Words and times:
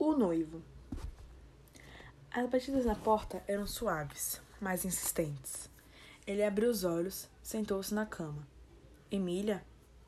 O 0.00 0.12
noivo. 0.12 0.62
As 2.30 2.48
batidas 2.48 2.84
na 2.84 2.94
porta 2.94 3.42
eram 3.48 3.66
suaves, 3.66 4.40
mas 4.60 4.84
insistentes. 4.84 5.68
Ele 6.24 6.44
abriu 6.44 6.70
os 6.70 6.84
olhos, 6.84 7.28
sentou-se 7.42 7.92
na 7.92 8.06
cama. 8.06 8.46
Emília? 9.10 9.64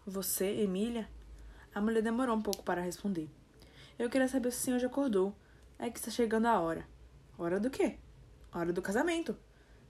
Você, 0.07 0.47
Emília? 0.63 1.09
A 1.75 1.81
mulher 1.81 2.05
demorou 2.05 2.37
um 2.37 2.41
pouco 2.41 2.63
para 2.63 2.81
responder. 2.81 3.29
Eu 3.99 4.09
queria 4.09 4.29
saber 4.29 4.53
se 4.53 4.59
o 4.59 4.61
senhor 4.61 4.79
já 4.79 4.87
acordou. 4.87 5.35
É 5.77 5.91
que 5.91 5.99
está 5.99 6.11
chegando 6.13 6.47
a 6.47 6.61
hora. 6.61 6.87
Hora 7.37 7.59
do 7.59 7.69
quê? 7.69 7.99
Hora 8.55 8.73
do 8.73 8.81
casamento. 8.81 9.37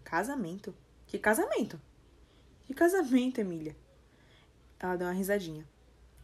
Casamento? 0.03 0.75
Que 1.07 1.19
casamento? 1.19 1.79
Que 2.62 2.73
casamento, 2.73 3.39
Emília? 3.39 3.77
Ela 4.79 4.96
deu 4.96 5.09
uma 5.09 5.12
risadinha. 5.12 5.69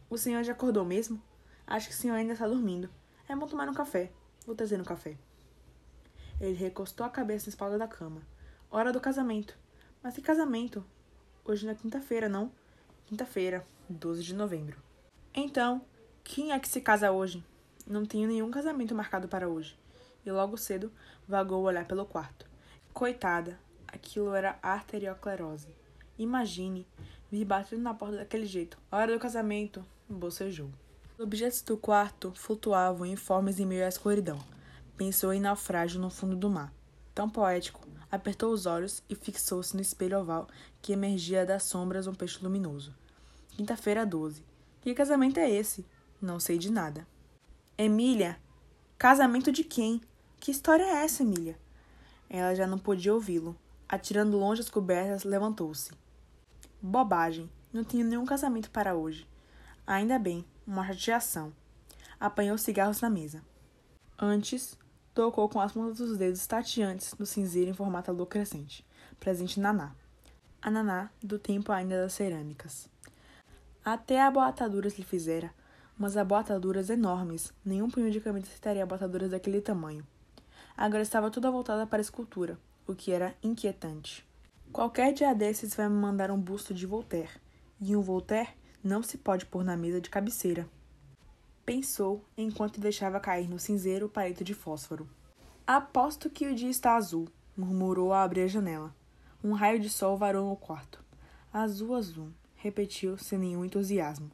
O 0.09 0.17
senhor 0.17 0.43
já 0.43 0.53
acordou 0.53 0.83
mesmo? 0.83 1.21
Acho 1.67 1.89
que 1.89 1.93
o 1.93 1.97
senhor 1.97 2.15
ainda 2.15 2.33
está 2.33 2.47
dormindo. 2.47 2.89
É 3.29 3.35
bom 3.35 3.45
tomar 3.45 3.67
um 3.67 3.73
café. 3.73 4.09
Vou 4.45 4.55
trazer 4.55 4.79
um 4.79 4.85
café. 4.85 5.17
Ele 6.39 6.53
recostou 6.53 7.05
a 7.05 7.09
cabeça 7.09 7.47
na 7.47 7.49
espalda 7.49 7.77
da 7.77 7.85
cama. 7.85 8.21
Hora 8.71 8.93
do 8.93 9.01
casamento. 9.01 9.57
Mas 10.01 10.15
que 10.15 10.21
casamento? 10.21 10.81
Hoje 11.43 11.65
na 11.65 11.75
quinta-feira, 11.75 12.29
não? 12.29 12.49
Quinta-feira, 13.05 13.65
12 13.89 14.23
de 14.23 14.33
novembro. 14.33 14.81
Então, 15.33 15.81
quem 16.23 16.53
é 16.53 16.59
que 16.59 16.69
se 16.69 16.79
casa 16.79 17.11
hoje? 17.11 17.43
Não 17.85 18.05
tenho 18.05 18.29
nenhum 18.29 18.49
casamento 18.49 18.95
marcado 18.95 19.27
para 19.27 19.49
hoje. 19.49 19.77
E 20.25 20.31
logo 20.31 20.55
cedo 20.55 20.89
vagou 21.27 21.63
olhar 21.63 21.85
pelo 21.85 22.05
quarto. 22.05 22.45
Coitada, 22.93 23.59
aquilo 23.87 24.33
era 24.33 24.57
arterioclerose. 24.63 25.67
Imagine, 26.17 26.87
vir 27.29 27.43
batendo 27.43 27.81
na 27.81 27.93
porta 27.93 28.15
daquele 28.15 28.45
jeito. 28.45 28.77
Hora 28.89 29.11
do 29.11 29.19
casamento, 29.19 29.85
bocejou. 30.07 30.71
Os 31.17 31.23
objetos 31.23 31.63
do 31.63 31.75
quarto 31.75 32.31
flutuavam 32.35 33.03
informes 33.03 33.59
em 33.59 33.65
meio 33.65 33.83
à 33.83 33.87
escuridão. 33.87 34.37
Pensou 34.95 35.33
em 35.33 35.39
naufrágio 35.39 35.99
no 35.99 36.11
fundo 36.11 36.35
do 36.35 36.47
mar. 36.47 36.71
Tão 37.15 37.27
poético, 37.27 37.81
apertou 38.11 38.53
os 38.53 38.67
olhos 38.67 39.01
e 39.09 39.15
fixou-se 39.15 39.75
no 39.75 39.81
espelho 39.81 40.19
oval 40.19 40.47
que 40.79 40.93
emergia 40.93 41.43
das 41.43 41.63
sombras 41.63 42.05
um 42.05 42.13
peixe 42.13 42.37
luminoso. 42.43 42.93
Quinta-feira 43.49 44.05
12. 44.05 44.45
Que 44.79 44.93
casamento 44.93 45.39
é 45.39 45.49
esse? 45.49 45.83
Não 46.21 46.39
sei 46.39 46.59
de 46.59 46.71
nada. 46.71 47.07
Emília! 47.75 48.37
Casamento 48.95 49.51
de 49.51 49.63
quem? 49.63 49.99
Que 50.39 50.51
história 50.51 50.83
é 50.83 51.03
essa, 51.03 51.23
Emília? 51.23 51.57
Ela 52.29 52.53
já 52.53 52.67
não 52.67 52.77
podia 52.77 53.15
ouvi-lo. 53.15 53.57
Atirando 53.89 54.37
longe 54.37 54.61
as 54.61 54.69
cobertas, 54.69 55.23
levantou-se. 55.23 55.89
Bobagem. 56.79 57.49
Não 57.73 57.83
tinha 57.83 58.03
nenhum 58.03 58.23
casamento 58.23 58.69
para 58.69 58.93
hoje. 58.93 59.27
Ainda 59.87 60.19
bem, 60.19 60.45
uma 60.67 60.85
chateação. 60.85 61.53
Apanhou 62.19 62.57
cigarros 62.57 62.99
na 62.99 63.09
mesa. 63.09 63.41
Antes, 64.19 64.77
tocou 65.13 65.47
com 65.47 65.61
as 65.61 65.71
pontas 65.71 65.99
dos 65.99 66.17
dedos 66.17 66.45
tateantes 66.45 67.15
no 67.17 67.25
cinzeiro 67.25 67.71
em 67.71 67.73
formato 67.73 68.13
crescente, 68.25 68.85
presente 69.19 69.59
na 69.59 69.71
Naná. 69.71 69.95
A 70.61 70.69
Naná, 70.69 71.09
do 71.23 71.39
tempo 71.39 71.71
ainda 71.71 72.01
das 72.01 72.13
cerâmicas. 72.13 72.89
Até 73.85 74.21
aboataduras 74.21 74.97
lhe 74.97 75.05
fizera, 75.05 75.53
umas 75.97 76.17
aboataduras 76.17 76.89
enormes, 76.89 77.53
nenhum 77.63 77.89
punho 77.89 78.11
de 78.11 78.19
camisa 78.19 78.47
citaria 78.47 78.83
aboataduras 78.83 79.31
daquele 79.31 79.61
tamanho. 79.61 80.05
Agora 80.75 81.01
estava 81.01 81.31
toda 81.31 81.49
voltada 81.49 81.87
para 81.87 81.99
a 81.99 82.01
escultura, 82.01 82.59
o 82.85 82.93
que 82.93 83.11
era 83.11 83.33
inquietante. 83.41 84.27
Qualquer 84.71 85.13
dia 85.13 85.33
desses 85.33 85.73
vai 85.73 85.87
me 85.87 85.95
mandar 85.95 86.29
um 86.29 86.39
busto 86.39 86.73
de 86.73 86.85
Voltaire, 86.85 87.31
e 87.79 87.95
um 87.95 88.01
Voltaire 88.01 88.49
não 88.87 89.03
se 89.03 89.17
pode 89.17 89.45
pôr 89.45 89.65
na 89.65 89.75
mesa 89.75 89.99
de 89.99 90.09
cabeceira. 90.09 90.67
Pensou 91.65 92.23
enquanto 92.37 92.79
deixava 92.79 93.19
cair 93.19 93.49
no 93.49 93.59
cinzeiro 93.59 94.05
o 94.05 94.09
palito 94.09 94.45
de 94.45 94.53
fósforo. 94.53 95.07
Aposto 95.67 96.29
que 96.29 96.47
o 96.47 96.55
dia 96.55 96.69
está 96.69 96.95
azul, 96.95 97.27
murmurou 97.55 98.13
ao 98.13 98.23
abrir 98.23 98.43
a 98.43 98.47
janela. 98.47 98.95
Um 99.43 99.51
raio 99.51 99.77
de 99.77 99.89
sol 99.89 100.15
varou 100.15 100.49
no 100.49 100.55
quarto. 100.55 101.03
Azul, 101.51 101.95
azul, 101.95 102.29
repetiu 102.55 103.17
sem 103.17 103.37
nenhum 103.37 103.65
entusiasmo. 103.65 104.31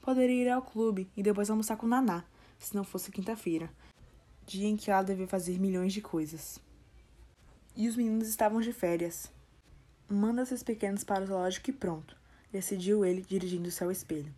Poderia 0.00 0.42
ir 0.42 0.48
ao 0.48 0.62
clube 0.62 1.10
e 1.14 1.22
depois 1.22 1.50
almoçar 1.50 1.76
com 1.76 1.86
Naná, 1.86 2.24
se 2.58 2.74
não 2.74 2.84
fosse 2.84 3.12
quinta-feira, 3.12 3.70
dia 4.46 4.66
em 4.66 4.76
que 4.76 4.90
ela 4.90 5.02
devia 5.02 5.28
fazer 5.28 5.60
milhões 5.60 5.92
de 5.92 6.00
coisas. 6.00 6.58
E 7.76 7.86
os 7.86 7.96
meninos 7.96 8.28
estavam 8.28 8.62
de 8.62 8.72
férias. 8.72 9.30
Manda 10.08 10.42
esses 10.42 10.62
pequenos 10.62 11.04
para 11.04 11.24
o 11.24 11.26
zoológico 11.26 11.68
e 11.68 11.72
pronto 11.74 12.21
decidiu 12.52 13.04
ele, 13.04 13.22
dirigindo-se 13.22 13.82
ao 13.82 13.90
espelho. 13.90 14.32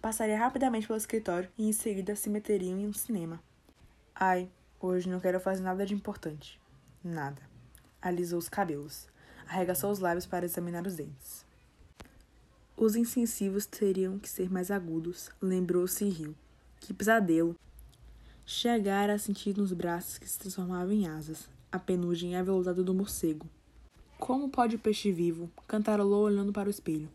Passaria 0.00 0.38
rapidamente 0.38 0.86
pelo 0.86 0.96
escritório 0.96 1.50
e 1.58 1.68
em 1.68 1.72
seguida 1.72 2.14
se 2.14 2.30
meteriam 2.30 2.78
em 2.78 2.86
um 2.86 2.92
cinema. 2.92 3.42
Ai, 4.14 4.48
hoje 4.80 5.08
não 5.08 5.20
quero 5.20 5.40
fazer 5.40 5.62
nada 5.62 5.84
de 5.84 5.94
importante. 5.94 6.60
Nada. 7.02 7.42
Alisou 8.00 8.38
os 8.38 8.48
cabelos. 8.48 9.08
Arregaçou 9.48 9.90
os 9.90 9.98
lábios 9.98 10.26
para 10.26 10.44
examinar 10.44 10.86
os 10.86 10.94
dentes. 10.94 11.44
Os 12.76 12.94
incensivos 12.94 13.66
teriam 13.66 14.18
que 14.18 14.28
ser 14.28 14.50
mais 14.50 14.70
agudos, 14.70 15.30
lembrou-se 15.40 16.04
e 16.04 16.10
riu. 16.10 16.34
Que 16.78 16.92
pesadelo! 16.92 17.56
Chegara 18.44 19.14
a 19.14 19.18
sentir 19.18 19.56
nos 19.56 19.72
braços 19.72 20.18
que 20.18 20.28
se 20.28 20.38
transformavam 20.38 20.92
em 20.92 21.08
asas, 21.08 21.48
a 21.72 21.78
penugem 21.78 22.36
aveludada 22.36 22.84
do 22.84 22.94
morcego. 22.94 23.48
Como 24.18 24.48
pode 24.48 24.76
o 24.76 24.78
peixe 24.78 25.10
vivo? 25.10 25.50
Cantarolou 25.66 26.24
olhando 26.24 26.52
para 26.52 26.68
o 26.68 26.70
espelho. 26.70 27.08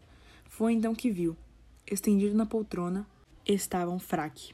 Foi 0.52 0.74
então 0.74 0.94
que 0.94 1.10
viu. 1.10 1.36
Estendido 1.90 2.36
na 2.36 2.46
poltrona 2.46 3.08
estava 3.46 3.90
um 3.90 3.98
fraque. 3.98 4.54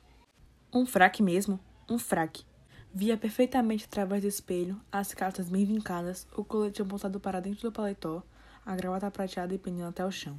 Um 0.72 0.85
fraque 0.85 1.24
mesmo? 1.24 1.59
Um 1.90 1.97
fraque. 1.97 2.46
Via 2.94 3.18
perfeitamente 3.18 3.85
através 3.85 4.22
do 4.22 4.28
espelho 4.28 4.80
as 4.91 5.13
cartas 5.16 5.50
bem 5.50 5.66
vincadas, 5.66 6.28
o 6.38 6.46
colete 6.46 6.84
apontado 6.84 7.19
para 7.19 7.40
dentro 7.40 7.63
do 7.63 7.72
paletó, 7.72 8.22
a 8.63 8.75
gravata 8.75 9.09
prateada 9.09 9.56
e 9.56 9.58
pendendo 9.58 9.88
até 9.88 10.06
o 10.06 10.12
chão. 10.12 10.38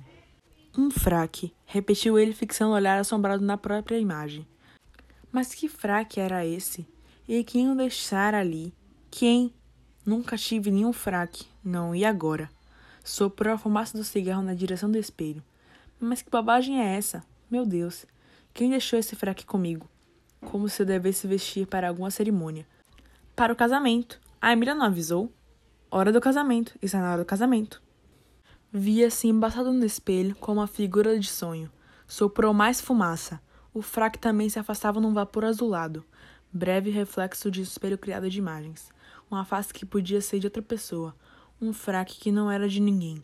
Um 0.77 0.93
fraque, 0.93 1.53
repetiu 1.67 2.17
ele 2.17 2.33
fixando 2.33 2.71
o 2.71 2.75
olhar 2.75 2.97
assombrado 2.97 3.45
na 3.45 3.59
própria 3.59 3.99
imagem. 3.99 4.47
Mas 5.31 5.53
que 5.55 5.69
fraque 5.69 6.21
era 6.21 6.47
esse? 6.47 6.87
E 7.27 7.43
quem 7.43 7.69
o 7.69 7.75
deixara 7.75 8.39
ali? 8.39 8.73
Quem? 9.11 9.53
Nunca 10.07 10.39
tive 10.39 10.71
nenhum 10.71 10.93
fraque. 10.93 11.47
Não, 11.65 11.95
e 11.95 12.05
agora? 12.05 12.49
Soprou 13.03 13.55
a 13.55 13.59
fumaça 13.59 13.99
do 13.99 14.05
cigarro 14.05 14.43
na 14.43 14.55
direção 14.55 14.91
do 14.91 14.97
espelho. 14.99 15.43
Mas 16.01 16.23
que 16.23 16.31
bobagem 16.31 16.81
é 16.81 16.97
essa? 16.97 17.25
Meu 17.51 17.67
Deus, 17.67 18.07
quem 18.55 18.71
deixou 18.71 18.99
esse 18.99 19.17
fraque 19.17 19.45
comigo? 19.45 19.89
Como 20.41 20.69
se 20.69 20.83
eu 20.83 20.87
devesse 20.87 21.27
vestir 21.27 21.67
para 21.67 21.89
alguma 21.89 22.11
cerimônia. 22.11 22.67
Para 23.35 23.53
o 23.53 23.57
casamento. 23.57 24.21
A 24.41 24.53
Emília 24.53 24.75
não 24.75 24.87
avisou? 24.87 25.33
Hora 25.91 26.13
do 26.13 26.21
casamento. 26.21 26.79
Está 26.81 27.01
na 27.01 27.13
hora 27.13 27.23
do 27.23 27.27
casamento. 27.27 27.83
Via-se 28.73 29.27
embaçado 29.27 29.73
no 29.73 29.85
espelho 29.85 30.37
como 30.37 30.61
uma 30.61 30.67
figura 30.67 31.19
de 31.19 31.29
sonho. 31.29 31.71
Soprou 32.07 32.55
mais 32.55 32.81
fumaça. 32.81 33.41
O 33.75 33.83
fraque 33.83 34.19
também 34.19 34.49
se 34.49 34.59
afastava 34.59 35.01
num 35.01 35.13
vapor 35.13 35.45
azulado. 35.45 36.05
Breve 36.53 36.91
reflexo 36.91 37.51
de 37.51 37.63
espelho 37.63 37.99
criado 37.99 38.31
de 38.31 38.39
imagens. 38.39 38.91
Uma 39.31 39.45
face 39.45 39.75
que 39.75 39.85
podia 39.85 40.21
ser 40.21 40.39
de 40.39 40.47
outra 40.47 40.63
pessoa 40.63 41.15
um 41.61 41.73
fraque 41.73 42.21
que 42.21 42.31
não 42.31 42.51
era 42.51 42.69
de 42.69 42.81
ninguém. 42.81 43.23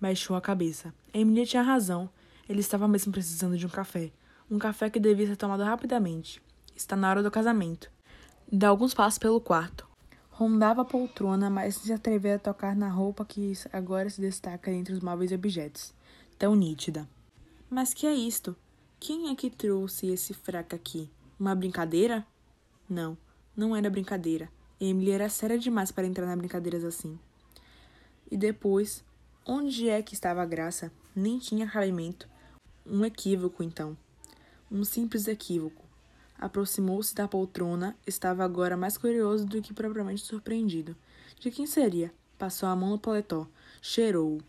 Baixou 0.00 0.34
a 0.34 0.40
cabeça. 0.40 0.94
Emília 1.12 1.44
tinha 1.44 1.62
razão. 1.62 2.08
Ele 2.48 2.60
estava 2.60 2.88
mesmo 2.88 3.12
precisando 3.12 3.58
de 3.58 3.66
um 3.66 3.68
café. 3.68 4.10
Um 4.50 4.58
café 4.58 4.88
que 4.88 4.98
devia 4.98 5.26
ser 5.26 5.36
tomado 5.36 5.62
rapidamente. 5.62 6.42
Está 6.74 6.96
na 6.96 7.10
hora 7.10 7.22
do 7.22 7.30
casamento. 7.30 7.90
Deu 8.50 8.70
alguns 8.70 8.94
passos 8.94 9.18
pelo 9.18 9.40
quarto. 9.40 9.86
Rondava 10.30 10.82
a 10.82 10.86
poltrona, 10.86 11.50
mas 11.50 11.74
se 11.74 11.92
atreveu 11.92 12.36
a 12.36 12.38
tocar 12.38 12.74
na 12.74 12.88
roupa 12.88 13.26
que 13.26 13.52
agora 13.72 14.08
se 14.08 14.22
destaca 14.22 14.70
entre 14.70 14.94
os 14.94 15.00
móveis 15.00 15.30
e 15.32 15.34
objetos. 15.34 15.92
Tão 16.38 16.56
nítida. 16.56 17.06
Mas 17.68 17.92
que 17.92 18.06
é 18.06 18.14
isto? 18.14 18.56
Quem 18.98 19.30
é 19.30 19.34
que 19.34 19.50
trouxe 19.50 20.06
esse 20.06 20.32
fraco 20.32 20.74
aqui? 20.74 21.10
Uma 21.38 21.54
brincadeira? 21.54 22.26
Não, 22.88 23.18
não 23.54 23.76
era 23.76 23.90
brincadeira. 23.90 24.50
Emily 24.80 25.10
era 25.10 25.28
séria 25.28 25.58
demais 25.58 25.92
para 25.92 26.06
entrar 26.06 26.26
nas 26.26 26.38
brincadeiras 26.38 26.84
assim. 26.84 27.18
E 28.30 28.36
depois, 28.36 29.04
onde 29.52 29.88
é 29.88 30.00
que 30.00 30.14
estava 30.14 30.40
a 30.42 30.46
graça? 30.46 30.92
Nem 31.14 31.36
tinha 31.40 31.68
cabimento. 31.68 32.28
Um 32.86 33.04
equívoco, 33.04 33.64
então. 33.64 33.96
Um 34.70 34.84
simples 34.84 35.26
equívoco. 35.26 35.84
Aproximou-se 36.38 37.12
da 37.12 37.26
poltrona, 37.26 37.96
estava 38.06 38.44
agora 38.44 38.76
mais 38.76 38.96
curioso 38.96 39.44
do 39.44 39.60
que 39.60 39.74
propriamente 39.74 40.22
surpreendido. 40.22 40.96
De 41.40 41.50
quem 41.50 41.66
seria? 41.66 42.14
Passou 42.38 42.68
a 42.68 42.76
mão 42.76 42.90
no 42.90 42.98
paletó, 42.98 43.44
cheirou-o. 43.82 44.40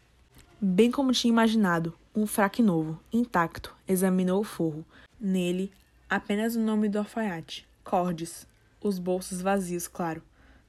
Bem 0.61 0.91
como 0.91 1.11
tinha 1.11 1.31
imaginado, 1.31 1.95
um 2.15 2.27
fraque 2.27 2.61
novo, 2.61 2.99
intacto, 3.11 3.75
examinou 3.87 4.39
o 4.39 4.43
forro. 4.45 4.85
Nele, 5.19 5.73
apenas 6.07 6.55
o 6.55 6.59
nome 6.59 6.87
do 6.87 6.99
alfaiate, 6.99 7.67
Cordes. 7.83 8.45
Os 8.79 8.99
bolsos 8.99 9.41
vazios, 9.41 9.87
claro. 9.87 10.21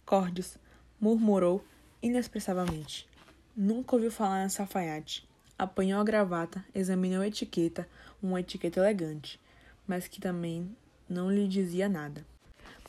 Cordes, 0.07 0.57
murmurou 0.99 1.63
inexpressivamente. 2.03 3.12
Nunca 3.55 3.97
ouviu 3.97 4.11
falar 4.11 4.43
nessa 4.43 4.63
alfaiate. 4.63 5.29
Apanhou 5.59 6.01
a 6.01 6.05
gravata, 6.05 6.65
examinou 6.75 7.21
a 7.21 7.29
etiqueta, 7.29 7.87
uma 8.23 8.41
etiqueta 8.41 8.81
elegante, 8.81 9.39
mas 9.87 10.09
que 10.09 10.21
também 10.21 10.75
não 11.07 11.31
lhe 11.31 11.47
dizia 11.47 11.87
nada. 11.87 12.25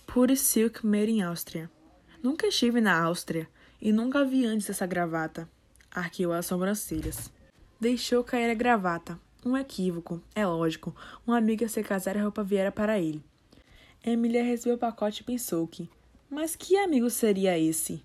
Pure 0.07 0.37
Silk 0.37 0.85
Made 0.85 1.11
in 1.11 1.21
Áustria. 1.21 1.69
Nunca 2.21 2.47
estive 2.47 2.79
na 2.79 2.97
Áustria 2.97 3.49
e 3.81 3.91
nunca 3.91 4.23
vi 4.23 4.45
antes 4.45 4.69
essa 4.69 4.85
gravata. 4.85 5.49
Arqueou 5.91 6.31
as 6.31 6.45
sobrancelhas. 6.45 7.29
Deixou 7.77 8.23
cair 8.23 8.49
a 8.49 8.53
gravata. 8.53 9.19
Um 9.45 9.57
equívoco, 9.57 10.21
é 10.33 10.45
lógico. 10.47 10.95
Uma 11.27 11.37
amiga 11.37 11.67
se 11.67 11.83
casar 11.83 12.15
e 12.15 12.19
a 12.19 12.23
roupa 12.23 12.41
viera 12.41 12.71
para 12.71 12.97
ele. 12.97 13.21
Emília 14.01 14.43
recebeu 14.43 14.75
o 14.75 14.79
pacote 14.79 15.21
e 15.21 15.25
pensou 15.25 15.67
que. 15.67 15.89
Mas 16.29 16.55
que 16.55 16.77
amigo 16.77 17.09
seria 17.09 17.59
esse? 17.59 18.01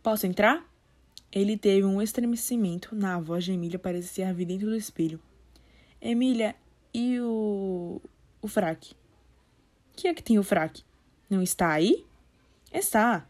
Posso 0.00 0.26
entrar? 0.26 0.64
Ele 1.32 1.56
teve 1.56 1.86
um 1.86 2.02
estremecimento. 2.02 2.94
Na 2.94 3.18
voz 3.18 3.44
de 3.44 3.52
Emília 3.52 3.78
parecia 3.78 4.32
vir 4.34 4.44
dentro 4.44 4.66
do 4.66 4.76
espelho. 4.76 5.18
Emília, 6.00 6.54
e 6.92 7.18
o. 7.20 8.00
o 8.40 8.48
fraque? 8.48 8.94
Que 9.96 10.08
é 10.08 10.14
que 10.14 10.22
tem 10.22 10.38
o 10.38 10.42
fraque? 10.42 10.84
Não 11.30 11.42
está 11.42 11.70
aí? 11.70 12.04
Está 12.72 13.26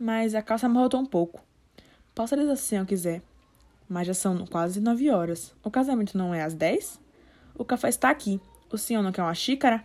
mas 0.00 0.34
a 0.34 0.40
calça 0.40 0.64
amarrotou 0.64 0.98
um 0.98 1.04
pouco. 1.04 1.44
Posso 2.14 2.34
dizer 2.34 2.56
se 2.56 2.74
eu 2.74 2.86
quiser. 2.86 3.20
Mas 3.86 4.06
já 4.06 4.14
são 4.14 4.46
quase 4.46 4.80
nove 4.80 5.10
horas. 5.10 5.54
O 5.62 5.70
casamento 5.70 6.16
não 6.16 6.32
é 6.32 6.42
às 6.42 6.54
dez? 6.54 6.98
O 7.54 7.66
café 7.66 7.90
está 7.90 8.08
aqui. 8.08 8.40
O 8.72 8.78
senhor 8.78 9.02
não 9.02 9.12
quer 9.12 9.22
uma 9.22 9.34
xícara? 9.34 9.84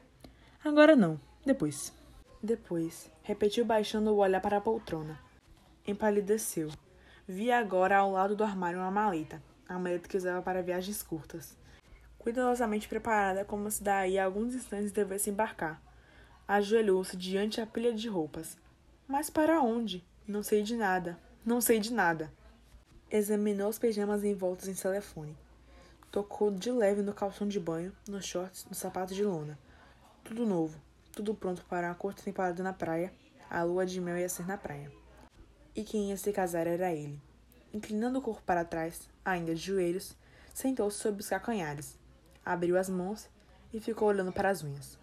Agora 0.63 0.96
não. 0.96 1.19
Depois. 1.46 1.92
Depois, 2.42 3.12
repetiu 3.24 3.66
baixando 3.66 4.12
o 4.12 4.18
olhar 4.18 4.40
para 4.40 4.58
a 4.58 4.62
poltrona. 4.62 5.19
Empalideceu. 5.86 6.69
Via 7.27 7.57
agora 7.57 7.98
ao 7.98 8.12
lado 8.12 8.36
do 8.36 8.44
armário 8.44 8.77
uma 8.77 8.92
maleta. 8.92 9.42
A 9.68 9.80
maleta 9.80 10.07
que 10.07 10.16
usava 10.16 10.44
para 10.44 10.62
viagens 10.62 11.01
curtas. 11.01 11.57
Cuidadosamente 12.19 12.88
preparada 12.88 13.44
como 13.44 13.69
se 13.72 13.83
daí 13.83 14.19
a 14.19 14.25
alguns 14.25 14.54
instantes 14.54 14.92
devesse 14.92 15.31
embarcar. 15.31 15.81
Ajoelhou-se 16.48 17.18
diante 17.18 17.60
a 17.60 17.66
pilha 17.66 17.92
de 17.92 18.07
roupas. 18.07 18.56
Mas 19.07 19.31
para 19.31 19.60
onde? 19.60 20.06
Não 20.27 20.44
sei 20.44 20.62
de 20.62 20.75
nada. 20.75 21.18
Não 21.44 21.60
sei 21.60 21.80
de 21.80 21.92
nada. 21.92 22.31
Examinou 23.10 23.69
os 23.69 23.80
pijamas 23.80 24.24
envoltos 24.24 24.68
em 24.68 24.75
telefone. 24.75 25.36
Tocou 26.12 26.51
de 26.51 26.72
leve 26.72 27.01
no 27.01 27.13
calção 27.13 27.48
de 27.48 27.60
banho, 27.60 27.92
nos 28.07 28.24
shorts, 28.24 28.68
nos 28.69 28.77
sapatos 28.77 29.16
de 29.16 29.24
lona. 29.24 29.57
Tudo 30.24 30.45
novo, 30.45 30.80
tudo 31.12 31.33
pronto 31.33 31.66
para 31.66 31.88
uma 31.88 31.95
curta 31.95 32.22
temporada 32.22 32.62
na 32.62 32.72
praia. 32.72 33.12
A 33.50 33.63
lua 33.63 33.83
de 33.83 34.00
mel 34.00 34.18
ia 34.18 34.30
ser 34.30 34.45
na 34.45 34.57
praia. 34.57 34.92
E 35.75 35.83
quem 35.83 36.10
ia 36.10 36.18
se 36.18 36.31
casar 36.31 36.68
era 36.68 36.94
ele. 36.94 37.19
Inclinando 37.74 38.19
o 38.19 38.22
corpo 38.22 38.42
para 38.45 38.63
trás, 38.63 39.10
ainda 39.24 39.54
de 39.54 39.62
joelhos, 39.62 40.16
sentou-se 40.54 40.98
sobre 40.98 41.22
os 41.22 41.27
cacanhares, 41.27 42.00
abriu 42.45 42.77
as 42.77 42.89
mãos 42.89 43.27
e 43.74 43.80
ficou 43.80 44.07
olhando 44.07 44.31
para 44.31 44.50
as 44.50 44.63
unhas. 44.63 44.98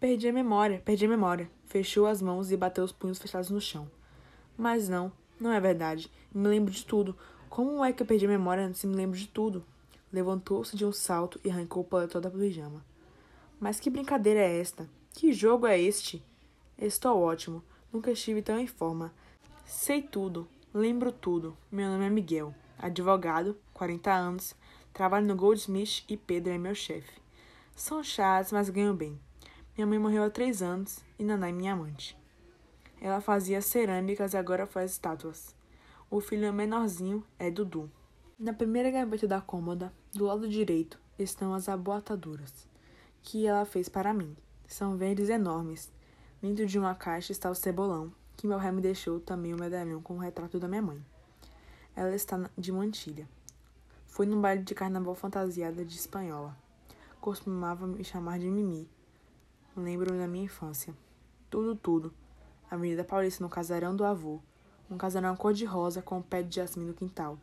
Perdi 0.00 0.26
a 0.26 0.32
memória, 0.32 0.82
perdi 0.84 1.04
a 1.04 1.08
memória. 1.08 1.48
Fechou 1.66 2.06
as 2.06 2.20
mãos 2.20 2.50
e 2.50 2.56
bateu 2.56 2.82
os 2.82 2.90
punhos 2.90 3.18
fechados 3.18 3.50
no 3.50 3.60
chão. 3.60 3.88
Mas 4.56 4.88
não, 4.88 5.12
não 5.38 5.52
é 5.52 5.60
verdade. 5.60 6.10
Me 6.34 6.48
lembro 6.48 6.72
de 6.72 6.84
tudo. 6.84 7.16
Como 7.48 7.84
é 7.84 7.92
que 7.92 8.02
eu 8.02 8.06
perdi 8.06 8.26
a 8.26 8.28
memória 8.28 8.74
se 8.74 8.86
me 8.86 8.96
lembro 8.96 9.16
de 9.16 9.28
tudo? 9.28 9.64
Levantou-se 10.12 10.76
de 10.76 10.84
um 10.84 10.90
salto 10.92 11.40
e 11.44 11.50
arrancou 11.50 11.82
o 11.82 11.86
paletó 11.86 12.18
da 12.18 12.30
pijama. 12.30 12.84
Mas 13.60 13.78
que 13.78 13.90
brincadeira 13.90 14.40
é 14.40 14.58
esta? 14.58 14.88
Que 15.12 15.32
jogo 15.32 15.68
é 15.68 15.80
este? 15.80 16.20
Estou 16.76 17.20
ótimo. 17.22 17.62
Nunca 17.92 18.10
estive 18.10 18.42
tão 18.42 18.58
em 18.58 18.66
forma. 18.66 19.12
Sei 19.64 20.02
tudo. 20.02 20.48
Lembro 20.74 21.12
tudo. 21.12 21.56
Meu 21.70 21.88
nome 21.90 22.06
é 22.06 22.10
Miguel. 22.10 22.54
Advogado, 22.78 23.56
40 23.72 24.12
anos. 24.12 24.54
Trabalho 24.92 25.26
no 25.26 25.36
Goldsmith 25.36 26.04
e 26.08 26.16
Pedro 26.16 26.52
é 26.52 26.58
meu 26.58 26.74
chefe. 26.74 27.20
São 27.74 28.02
chatos, 28.02 28.52
mas 28.52 28.68
ganho 28.68 28.92
bem. 28.92 29.18
Minha 29.76 29.86
mãe 29.86 29.98
morreu 29.98 30.24
há 30.24 30.30
três 30.30 30.62
anos 30.62 31.00
e 31.18 31.24
Nanai 31.24 31.52
minha 31.52 31.72
amante. 31.72 32.16
Ela 33.00 33.20
fazia 33.20 33.62
cerâmicas 33.62 34.34
e 34.34 34.36
agora 34.36 34.66
faz 34.66 34.92
estátuas. 34.92 35.54
O 36.10 36.20
filho 36.20 36.52
menorzinho 36.52 37.24
é 37.38 37.50
Dudu. 37.50 37.90
Na 38.38 38.52
primeira 38.52 38.90
gaveta 38.90 39.26
da 39.26 39.40
cômoda, 39.40 39.92
do 40.12 40.26
lado 40.26 40.48
direito, 40.48 40.98
estão 41.18 41.54
as 41.54 41.68
aboataduras, 41.68 42.68
que 43.22 43.46
ela 43.46 43.64
fez 43.64 43.88
para 43.88 44.12
mim. 44.12 44.36
São 44.66 44.96
verdes 44.96 45.28
enormes. 45.28 45.90
Dentro 46.40 46.66
de 46.66 46.78
uma 46.78 46.94
caixa 46.94 47.32
está 47.32 47.50
o 47.50 47.54
cebolão, 47.54 48.12
que 48.42 48.46
meu 48.48 48.58
pai 48.58 48.72
me 48.72 48.82
deixou 48.82 49.20
também 49.20 49.54
o 49.54 49.56
medalhão 49.56 50.02
com 50.02 50.16
o 50.16 50.18
retrato 50.18 50.58
da 50.58 50.66
minha 50.66 50.82
mãe. 50.82 51.00
Ela 51.94 52.12
está 52.12 52.50
de 52.58 52.72
mantilha. 52.72 53.28
Fui 54.08 54.26
num 54.26 54.40
baile 54.40 54.64
de 54.64 54.74
carnaval 54.74 55.14
fantasiada 55.14 55.84
de 55.84 55.94
espanhola. 55.94 56.56
Costumava 57.20 57.86
me 57.86 58.02
chamar 58.02 58.40
de 58.40 58.50
Mimi, 58.50 58.90
Lembro 59.76 60.18
da 60.18 60.26
minha 60.26 60.46
infância. 60.46 60.92
Tudo, 61.48 61.76
tudo. 61.76 62.12
Avenida 62.68 63.04
Paulista 63.04 63.44
no 63.44 63.48
casarão 63.48 63.94
do 63.94 64.04
avô. 64.04 64.40
Um 64.90 64.96
casarão 64.96 65.36
cor-de-rosa 65.36 66.02
com 66.02 66.18
um 66.18 66.22
pé 66.22 66.42
de 66.42 66.56
jasmim 66.56 66.84
no 66.84 66.94
quintal. 66.94 67.38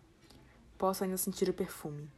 Posso 0.77 1.05
ainda 1.05 1.15
sentir 1.15 1.47
o 1.47 1.53
perfume. 1.53 2.09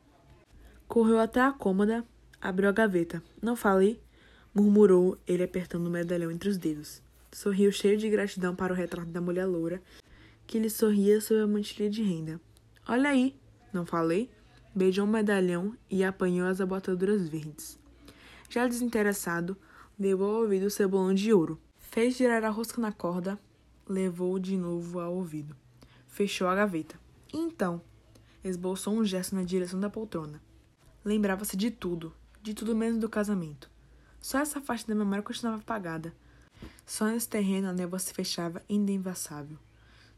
Correu 0.87 1.19
até 1.19 1.39
a 1.39 1.51
cômoda, 1.51 2.03
abriu 2.41 2.67
a 2.67 2.71
gaveta. 2.71 3.21
Não 3.39 3.55
falei? 3.55 4.01
Murmurou 4.55 5.19
ele 5.27 5.43
apertando 5.43 5.85
o 5.85 5.91
medalhão 5.91 6.31
entre 6.31 6.49
os 6.49 6.57
dedos. 6.57 6.99
Sorriu 7.31 7.71
cheio 7.71 7.97
de 7.97 8.09
gratidão 8.09 8.55
para 8.55 8.73
o 8.73 8.75
retrato 8.75 9.09
da 9.09 9.21
mulher 9.21 9.45
loura, 9.45 9.81
que 10.45 10.59
lhe 10.59 10.69
sorria 10.69 11.21
sob 11.21 11.39
a 11.39 11.47
mantilha 11.47 11.89
de 11.89 12.03
renda. 12.03 12.39
Olha 12.87 13.09
aí, 13.09 13.35
não 13.71 13.85
falei? 13.85 14.29
Beijou 14.75 15.05
o 15.05 15.07
medalhão 15.07 15.75
e 15.89 16.03
apanhou 16.03 16.47
as 16.47 16.59
abotaduras 16.59 17.27
verdes. 17.27 17.79
Já 18.49 18.67
desinteressado, 18.67 19.57
Levou 20.01 20.35
ao 20.35 20.41
ouvido 20.41 20.65
o 20.65 20.69
cebolão 20.71 21.13
de 21.13 21.31
ouro. 21.31 21.59
Fez 21.77 22.15
girar 22.15 22.43
a 22.43 22.49
rosca 22.49 22.81
na 22.81 22.91
corda, 22.91 23.39
levou 23.87 24.39
de 24.39 24.57
novo 24.57 24.99
ao 24.99 25.13
ouvido. 25.13 25.55
Fechou 26.07 26.47
a 26.47 26.55
gaveta. 26.55 26.99
Então, 27.31 27.79
esboçou 28.43 28.95
um 28.95 29.05
gesto 29.05 29.35
na 29.35 29.43
direção 29.43 29.79
da 29.79 29.91
poltrona. 29.91 30.41
Lembrava-se 31.05 31.55
de 31.55 31.69
tudo, 31.69 32.15
de 32.41 32.55
tudo 32.55 32.75
menos 32.75 32.97
do 32.97 33.07
casamento. 33.07 33.69
Só 34.19 34.39
essa 34.39 34.59
faixa 34.59 34.87
da 34.87 34.95
memória 34.95 35.21
continuava 35.21 35.61
apagada. 35.61 36.15
Só 36.91 37.05
nesse 37.05 37.29
terreno 37.29 37.69
a 37.69 37.71
névoa 37.71 37.97
se 37.99 38.13
fechava 38.13 38.61
indemvassável. 38.67 39.57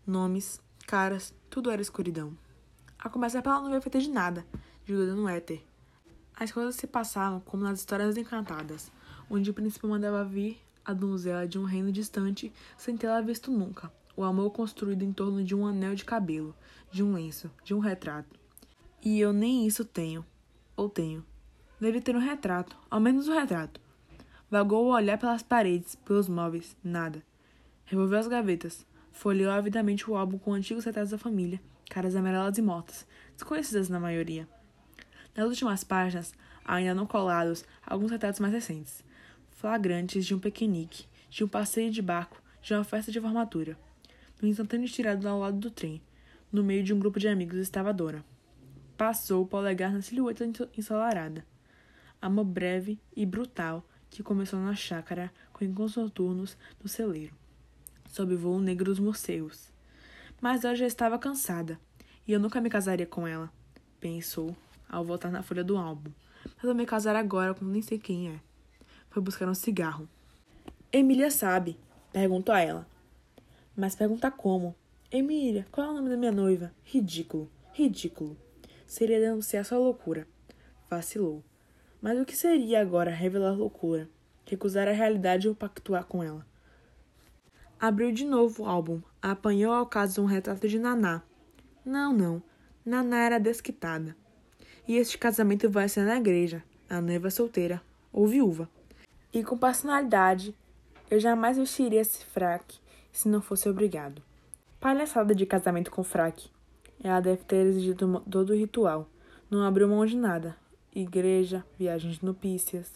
Nomes, 0.07 0.59
caras, 0.87 1.31
tudo 1.47 1.69
era 1.69 1.79
escuridão. 1.79 2.35
A 2.97 3.11
começar 3.11 3.43
pela 3.43 3.61
nuvem 3.61 3.79
feita 3.79 3.99
de 3.99 4.09
nada, 4.09 4.43
jogando 4.83 5.17
no 5.17 5.29
éter. 5.29 5.63
As 6.35 6.51
coisas 6.51 6.75
se 6.75 6.87
passavam 6.87 7.39
como 7.41 7.61
nas 7.61 7.77
histórias 7.77 8.17
encantadas 8.17 8.91
onde 9.29 9.51
o 9.51 9.53
príncipe 9.53 9.85
mandava 9.85 10.25
vir 10.25 10.59
a 10.83 10.93
donzela 10.93 11.47
de 11.47 11.59
um 11.59 11.63
reino 11.63 11.91
distante 11.91 12.51
sem 12.75 12.97
tê-la 12.97 13.21
visto 13.21 13.51
nunca. 13.51 13.93
O 14.17 14.23
amor 14.23 14.49
construído 14.49 15.03
em 15.03 15.13
torno 15.13 15.43
de 15.43 15.53
um 15.53 15.67
anel 15.67 15.93
de 15.93 16.03
cabelo, 16.03 16.55
de 16.91 17.03
um 17.03 17.13
lenço, 17.13 17.51
de 17.63 17.75
um 17.75 17.79
retrato. 17.79 18.35
E 18.99 19.19
eu 19.19 19.31
nem 19.31 19.67
isso 19.67 19.85
tenho. 19.85 20.25
Ou 20.75 20.89
tenho. 20.89 21.23
Deve 21.79 22.01
ter 22.01 22.15
um 22.15 22.19
retrato, 22.19 22.75
ao 22.89 22.99
menos 22.99 23.27
um 23.27 23.33
retrato. 23.35 23.79
Vagou 24.53 24.85
o 24.85 24.93
olhar 24.93 25.17
pelas 25.17 25.41
paredes, 25.41 25.95
pelos 25.95 26.29
móveis, 26.29 26.77
nada. 26.83 27.23
Revolveu 27.85 28.19
as 28.19 28.27
gavetas, 28.27 28.85
folheou 29.11 29.51
avidamente 29.51 30.07
o 30.07 30.15
álbum 30.15 30.37
com 30.37 30.53
antigos 30.53 30.85
retratos 30.85 31.09
da 31.09 31.17
família, 31.17 31.59
caras 31.89 32.15
amarelas 32.15 32.59
e 32.59 32.61
mortas, 32.61 33.03
desconhecidas 33.33 33.89
na 33.89 33.99
maioria. 33.99 34.47
Nas 35.35 35.47
últimas 35.47 35.83
páginas, 35.83 36.35
ainda 36.63 36.93
não 36.93 37.07
colados, 37.07 37.65
alguns 37.83 38.11
retratos 38.11 38.39
mais 38.39 38.53
recentes 38.53 39.03
flagrantes 39.49 40.23
de 40.23 40.35
um 40.35 40.39
piquenique, 40.39 41.07
de 41.31 41.43
um 41.43 41.47
passeio 41.47 41.89
de 41.89 42.03
barco, 42.03 42.39
de 42.61 42.75
uma 42.75 42.83
festa 42.83 43.11
de 43.11 43.19
formatura. 43.19 43.75
No 44.39 44.47
instantâneo 44.47 44.85
estirado 44.85 45.27
ao 45.27 45.39
lado 45.39 45.57
do 45.57 45.71
trem, 45.71 45.99
no 46.51 46.63
meio 46.63 46.83
de 46.83 46.93
um 46.93 46.99
grupo 46.99 47.19
de 47.19 47.27
amigos, 47.27 47.57
estava 47.57 47.91
Dora. 47.91 48.23
Passou 48.95 49.41
o 49.41 49.47
polegar 49.47 49.91
na 49.91 50.03
silhueta 50.03 50.47
ensolarada. 50.77 51.43
Amor 52.21 52.45
breve 52.45 52.99
e 53.15 53.25
brutal 53.25 53.83
que 54.13 54.23
começou 54.23 54.59
na 54.59 54.75
chácara 54.75 55.31
com 55.51 55.65
encontros 55.65 55.97
noturnos 55.97 56.57
no 56.81 56.87
celeiro, 56.87 57.33
sob 58.07 58.33
o 58.33 58.37
voo 58.37 58.59
negro 58.59 58.85
dos 58.85 58.99
morcegos. 58.99 59.71
Mas 60.39 60.63
ela 60.63 60.75
já 60.75 60.87
estava 60.87 61.19
cansada, 61.19 61.79
e 62.27 62.31
eu 62.31 62.39
nunca 62.39 62.61
me 62.61 62.69
casaria 62.69 63.05
com 63.05 63.27
ela, 63.27 63.51
pensou, 63.99 64.55
ao 64.87 65.03
voltar 65.03 65.31
na 65.31 65.43
folha 65.43 65.63
do 65.63 65.77
álbum. 65.77 66.11
Mas 66.55 66.63
eu 66.63 66.75
me 66.75 66.85
casar 66.85 67.15
agora 67.15 67.53
com 67.53 67.65
nem 67.65 67.81
sei 67.81 67.97
quem 67.97 68.29
é 68.29 68.39
foi 69.13 69.21
buscar 69.21 69.47
um 69.47 69.53
cigarro. 69.53 70.09
Emília 70.91 71.29
sabe, 71.29 71.77
perguntou 72.11 72.53
a 72.53 72.59
ela. 72.59 72.87
Mas 73.77 73.95
pergunta 73.95 74.31
como? 74.31 74.75
Emília, 75.11 75.67
qual 75.71 75.85
é 75.85 75.89
o 75.91 75.93
nome 75.93 76.09
da 76.09 76.17
minha 76.17 76.31
noiva? 76.31 76.73
Ridículo, 76.83 77.47
ridículo. 77.73 78.35
Seria 78.87 79.19
denunciar 79.19 79.63
sua 79.65 79.77
loucura. 79.77 80.27
Vacilou. 80.89 81.43
Mas 82.03 82.19
o 82.19 82.25
que 82.25 82.35
seria 82.35 82.81
agora 82.81 83.09
revelar 83.09 83.53
loucura? 83.53 84.09
Recusar 84.45 84.89
a 84.89 84.91
realidade 84.91 85.47
ou 85.47 85.55
pactuar 85.55 86.03
com 86.03 86.21
ela? 86.21 86.45
Abriu 87.79 88.11
de 88.11 88.25
novo 88.25 88.63
o 88.63 88.65
álbum. 88.65 89.01
Apanhou 89.21 89.71
ao 89.71 89.85
caso 89.85 90.21
um 90.21 90.25
retrato 90.25 90.67
de 90.67 90.77
Naná. 90.77 91.21
Não, 91.85 92.11
não. 92.11 92.43
Naná 92.85 93.23
era 93.23 93.39
desquitada. 93.39 94.17
E 94.85 94.97
este 94.97 95.17
casamento 95.17 95.69
vai 95.69 95.87
ser 95.87 96.03
na 96.03 96.17
igreja. 96.17 96.61
A 96.89 96.99
noiva 96.99 97.29
solteira 97.29 97.81
ou 98.11 98.27
viúva. 98.27 98.67
E 99.31 99.41
com 99.41 99.57
personalidade, 99.57 100.53
Eu 101.09 101.21
jamais 101.21 101.57
vestiria 101.57 102.01
esse 102.01 102.25
fraque 102.25 102.79
se 103.13 103.29
não 103.29 103.39
fosse 103.39 103.69
obrigado. 103.69 104.21
Palhaçada 104.77 105.33
de 105.33 105.45
casamento 105.45 105.89
com 105.89 106.03
fraque. 106.03 106.49
Ela 107.01 107.21
deve 107.21 107.45
ter 107.45 107.65
exigido 107.65 108.19
todo 108.29 108.49
o 108.49 108.55
ritual. 108.55 109.07
Não 109.49 109.63
abriu 109.63 109.87
mão 109.87 110.05
de 110.05 110.17
nada. 110.17 110.57
Igreja, 110.95 111.65
viagens 111.77 112.19
de 112.19 112.25
nupícias. 112.25 112.93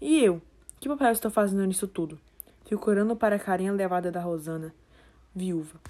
E 0.00 0.22
eu? 0.22 0.40
Que 0.78 0.88
papel 0.88 1.10
estou 1.10 1.28
fazendo 1.28 1.66
nisso 1.66 1.88
tudo? 1.88 2.16
Fico 2.64 2.88
orando 2.88 3.16
para 3.16 3.34
a 3.34 3.38
carinha 3.38 3.72
levada 3.72 4.12
da 4.12 4.20
Rosana, 4.20 4.72
viúva. 5.34 5.80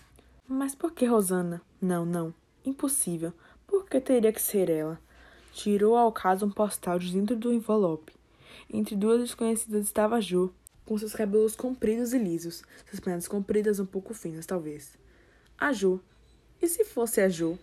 Mas 0.48 0.74
por 0.74 0.92
que 0.92 1.04
Rosana? 1.04 1.60
Não, 1.78 2.06
não. 2.06 2.32
Impossível. 2.64 3.34
Por 3.66 3.84
que 3.84 4.00
teria 4.00 4.32
que 4.32 4.40
ser 4.40 4.70
ela? 4.70 4.98
Tirou 5.52 5.94
ao 5.94 6.10
caso 6.10 6.46
um 6.46 6.50
postal 6.50 6.98
de 6.98 7.12
dentro 7.12 7.36
do 7.36 7.52
envelope. 7.52 8.14
Entre 8.72 8.96
duas 8.96 9.20
desconhecidas 9.20 9.84
estava 9.84 10.22
Jo, 10.22 10.50
com 10.86 10.96
seus 10.96 11.12
cabelos 11.12 11.54
compridos 11.54 12.14
e 12.14 12.18
lisos, 12.18 12.62
suas 12.88 12.98
pernas 12.98 13.28
compridas 13.28 13.78
um 13.78 13.84
pouco 13.84 14.14
finas, 14.14 14.46
talvez. 14.46 14.96
A 15.58 15.70
Jo. 15.70 16.00
E 16.62 16.66
se 16.66 16.82
fosse 16.82 17.20
a 17.20 17.28
Jo? 17.28 17.58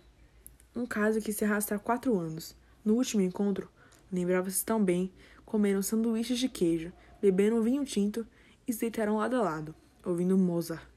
Um 0.76 0.86
caso 0.86 1.20
que 1.20 1.32
se 1.32 1.44
arrasta 1.44 1.74
há 1.74 1.78
quatro 1.78 2.16
anos. 2.16 2.54
No 2.88 2.94
último 2.94 3.20
encontro, 3.20 3.68
lembrava-se 4.10 4.64
tão 4.64 4.82
bem, 4.82 5.12
comeram 5.44 5.82
sanduíches 5.82 6.38
de 6.38 6.48
queijo, 6.48 6.90
beberam 7.20 7.60
vinho 7.60 7.84
tinto 7.84 8.26
e 8.66 8.72
se 8.72 8.80
deitaram 8.80 9.18
lado 9.18 9.36
a 9.36 9.42
lado, 9.42 9.74
ouvindo 10.02 10.38
Mozart. 10.38 10.88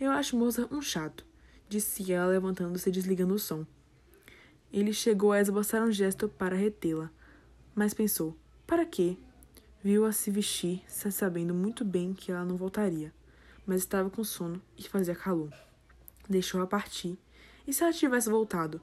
Eu 0.00 0.10
acho 0.10 0.38
Mozart 0.38 0.72
um 0.72 0.80
chato, 0.80 1.26
disse 1.68 2.10
ela 2.10 2.28
levantando-se 2.28 2.88
e 2.88 2.92
desligando 2.92 3.34
o 3.34 3.38
som. 3.38 3.66
Ele 4.72 4.90
chegou 4.90 5.32
a 5.32 5.40
esboçar 5.42 5.82
um 5.82 5.92
gesto 5.92 6.30
para 6.30 6.56
retê-la, 6.56 7.10
mas 7.74 7.92
pensou: 7.92 8.34
para 8.66 8.86
quê? 8.86 9.18
Viu-a 9.84 10.12
se 10.12 10.30
vestir, 10.30 10.82
sabendo 10.88 11.52
muito 11.52 11.84
bem 11.84 12.14
que 12.14 12.32
ela 12.32 12.42
não 12.42 12.56
voltaria, 12.56 13.12
mas 13.66 13.82
estava 13.82 14.08
com 14.08 14.24
sono 14.24 14.62
e 14.78 14.88
fazia 14.88 15.14
calor. 15.14 15.52
Deixou-a 16.26 16.66
partir. 16.66 17.18
E 17.66 17.72
se 17.74 17.82
ela 17.82 17.92
tivesse 17.92 18.30
voltado? 18.30 18.80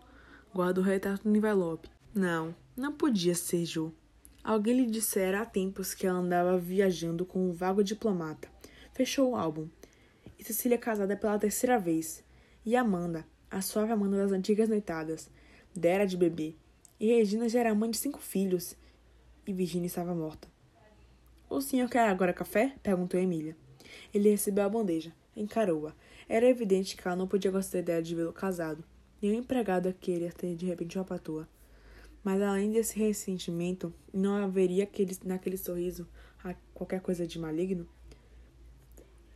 Guardou 0.54 0.84
o 0.84 0.88
retrato 0.88 1.28
no 1.28 1.36
envelope. 1.36 1.90
Não, 2.14 2.56
não 2.76 2.92
podia 2.92 3.36
ser 3.36 3.66
Jo. 3.66 3.94
Alguém 4.44 4.82
lhe 4.82 4.86
dissera 4.90 5.42
há 5.42 5.46
tempos 5.46 5.94
que 5.94 6.08
ela 6.08 6.18
andava 6.18 6.58
viajando 6.58 7.24
com 7.24 7.48
um 7.48 7.52
vago 7.52 7.84
diplomata. 7.84 8.50
Fechou 8.94 9.32
o 9.32 9.36
álbum. 9.36 9.68
E 10.38 10.44
Cecília 10.44 10.78
casada 10.78 11.16
pela 11.16 11.38
terceira 11.38 11.78
vez. 11.78 12.24
E 12.66 12.76
Amanda, 12.76 13.28
a 13.52 13.62
suave 13.62 13.92
Amanda 13.92 14.18
das 14.18 14.32
antigas 14.32 14.68
noitadas, 14.68 15.30
dera 15.76 16.06
de 16.06 16.18
bebê. 16.18 16.56
E 17.00 17.16
Regina 17.16 17.48
já 17.48 17.60
era 17.60 17.76
mãe 17.76 17.92
de 17.92 17.98
cinco 17.98 18.20
filhos. 18.20 18.76
E 19.46 19.54
Virginia 19.54 19.86
estava 19.86 20.16
morta. 20.16 20.48
O 21.48 21.62
senhor 21.62 21.88
quer 21.88 22.08
agora 22.08 22.34
café? 22.34 22.74
perguntou 22.82 23.20
Emília. 23.20 23.56
Ele 24.12 24.32
recebeu 24.32 24.64
a 24.64 24.70
bandeja. 24.70 25.14
Encarou-a. 25.36 25.94
Era 26.28 26.50
evidente 26.50 26.98
que 26.98 27.08
ela 27.08 27.16
não 27.16 27.28
podia 27.28 27.52
gostar 27.52 27.78
da 27.78 27.80
ideia 27.80 28.02
de 28.02 28.16
vê-lo 28.16 28.34
casado. 28.34 28.84
Nenhum 29.22 29.40
empregado 29.40 29.94
queria 29.94 30.32
ter 30.32 30.56
de 30.56 30.66
repente 30.66 30.98
uma 30.98 31.06
patroa. 31.06 31.48
Mas 32.24 32.42
além 32.42 32.72
desse 32.72 32.98
ressentimento, 33.00 33.94
não 34.14 34.36
haveria 34.36 34.84
aquele, 34.84 35.18
naquele 35.24 35.58
sorriso 35.58 36.08
qualquer 36.74 37.02
coisa 37.02 37.28
de 37.28 37.38
maligno? 37.40 37.88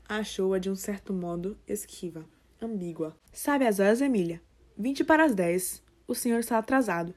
Achou-a 0.07 0.59
de 0.59 0.69
um 0.69 0.75
certo 0.75 1.13
modo 1.13 1.57
esquiva, 1.67 2.25
ambígua. 2.61 3.17
Sabe 3.31 3.65
as 3.65 3.79
horas, 3.79 4.01
Emília? 4.01 4.41
Vinte 4.77 5.03
para 5.03 5.25
as 5.25 5.33
dez. 5.33 5.81
O 6.07 6.13
senhor 6.13 6.39
está 6.39 6.57
atrasado. 6.57 7.13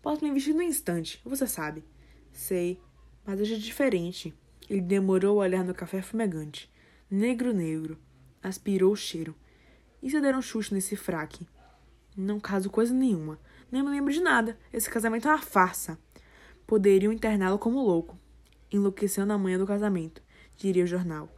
Posso 0.00 0.24
me 0.24 0.32
vestir 0.32 0.54
no 0.54 0.62
instante, 0.62 1.20
você 1.24 1.46
sabe. 1.46 1.84
Sei, 2.32 2.80
mas 3.24 3.40
hoje 3.40 3.54
é 3.54 3.58
diferente. 3.58 4.34
Ele 4.68 4.80
demorou 4.80 5.40
a 5.40 5.44
olhar 5.44 5.64
no 5.64 5.74
café 5.74 6.00
fumegante. 6.00 6.70
Negro, 7.10 7.52
negro. 7.52 7.98
Aspirou 8.42 8.92
o 8.92 8.96
cheiro. 8.96 9.34
E 10.02 10.08
se 10.08 10.16
eu 10.16 10.22
der 10.22 10.34
um 10.34 10.40
chute 10.40 10.72
nesse 10.72 10.96
fraque? 10.96 11.46
Não 12.16 12.40
caso 12.40 12.70
coisa 12.70 12.94
nenhuma. 12.94 13.38
Nem 13.70 13.82
me 13.82 13.90
lembro 13.90 14.12
de 14.12 14.20
nada. 14.20 14.58
Esse 14.72 14.90
casamento 14.90 15.28
é 15.28 15.30
uma 15.30 15.42
farsa. 15.42 15.98
Poderiam 16.66 17.12
interná-lo 17.12 17.58
como 17.58 17.82
louco. 17.82 18.18
Enlouqueceu 18.72 19.24
na 19.24 19.38
manhã 19.38 19.58
do 19.58 19.66
casamento, 19.66 20.22
diria 20.56 20.84
o 20.84 20.86
jornal. 20.86 21.28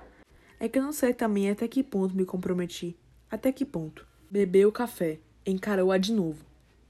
É 0.61 0.69
que 0.69 0.79
eu 0.79 0.83
não 0.83 0.93
sei 0.93 1.13
também 1.13 1.51
até 1.51 1.67
que 1.67 1.83
ponto 1.83 2.15
me 2.15 2.25
comprometi. 2.25 2.97
Até 3.31 3.51
que 3.51 3.65
ponto? 3.65 4.07
Bebeu 4.31 4.69
o 4.69 4.73
café. 4.73 5.19
Encarou-a 5.45 5.99
de 5.99 6.13
novo. 6.13 6.45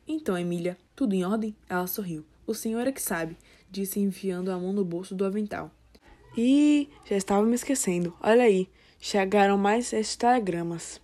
Então, 0.06 0.36
Emília, 0.36 0.76
tudo 0.94 1.14
em 1.14 1.24
ordem? 1.24 1.56
Ela 1.68 1.86
sorriu. 1.86 2.24
O 2.46 2.54
senhor 2.54 2.86
é 2.86 2.92
que 2.92 3.00
sabe, 3.00 3.36
disse 3.70 4.00
enfiando 4.00 4.50
a 4.50 4.58
mão 4.58 4.72
no 4.72 4.84
bolso 4.84 5.14
do 5.14 5.24
avental. 5.24 5.70
E 6.36 6.88
já 7.04 7.16
estava 7.16 7.46
me 7.46 7.54
esquecendo. 7.54 8.14
Olha 8.20 8.42
aí, 8.42 8.68
chegaram 9.00 9.56
mais 9.56 9.92
estes 9.92 10.16
telegramas. 10.16 11.00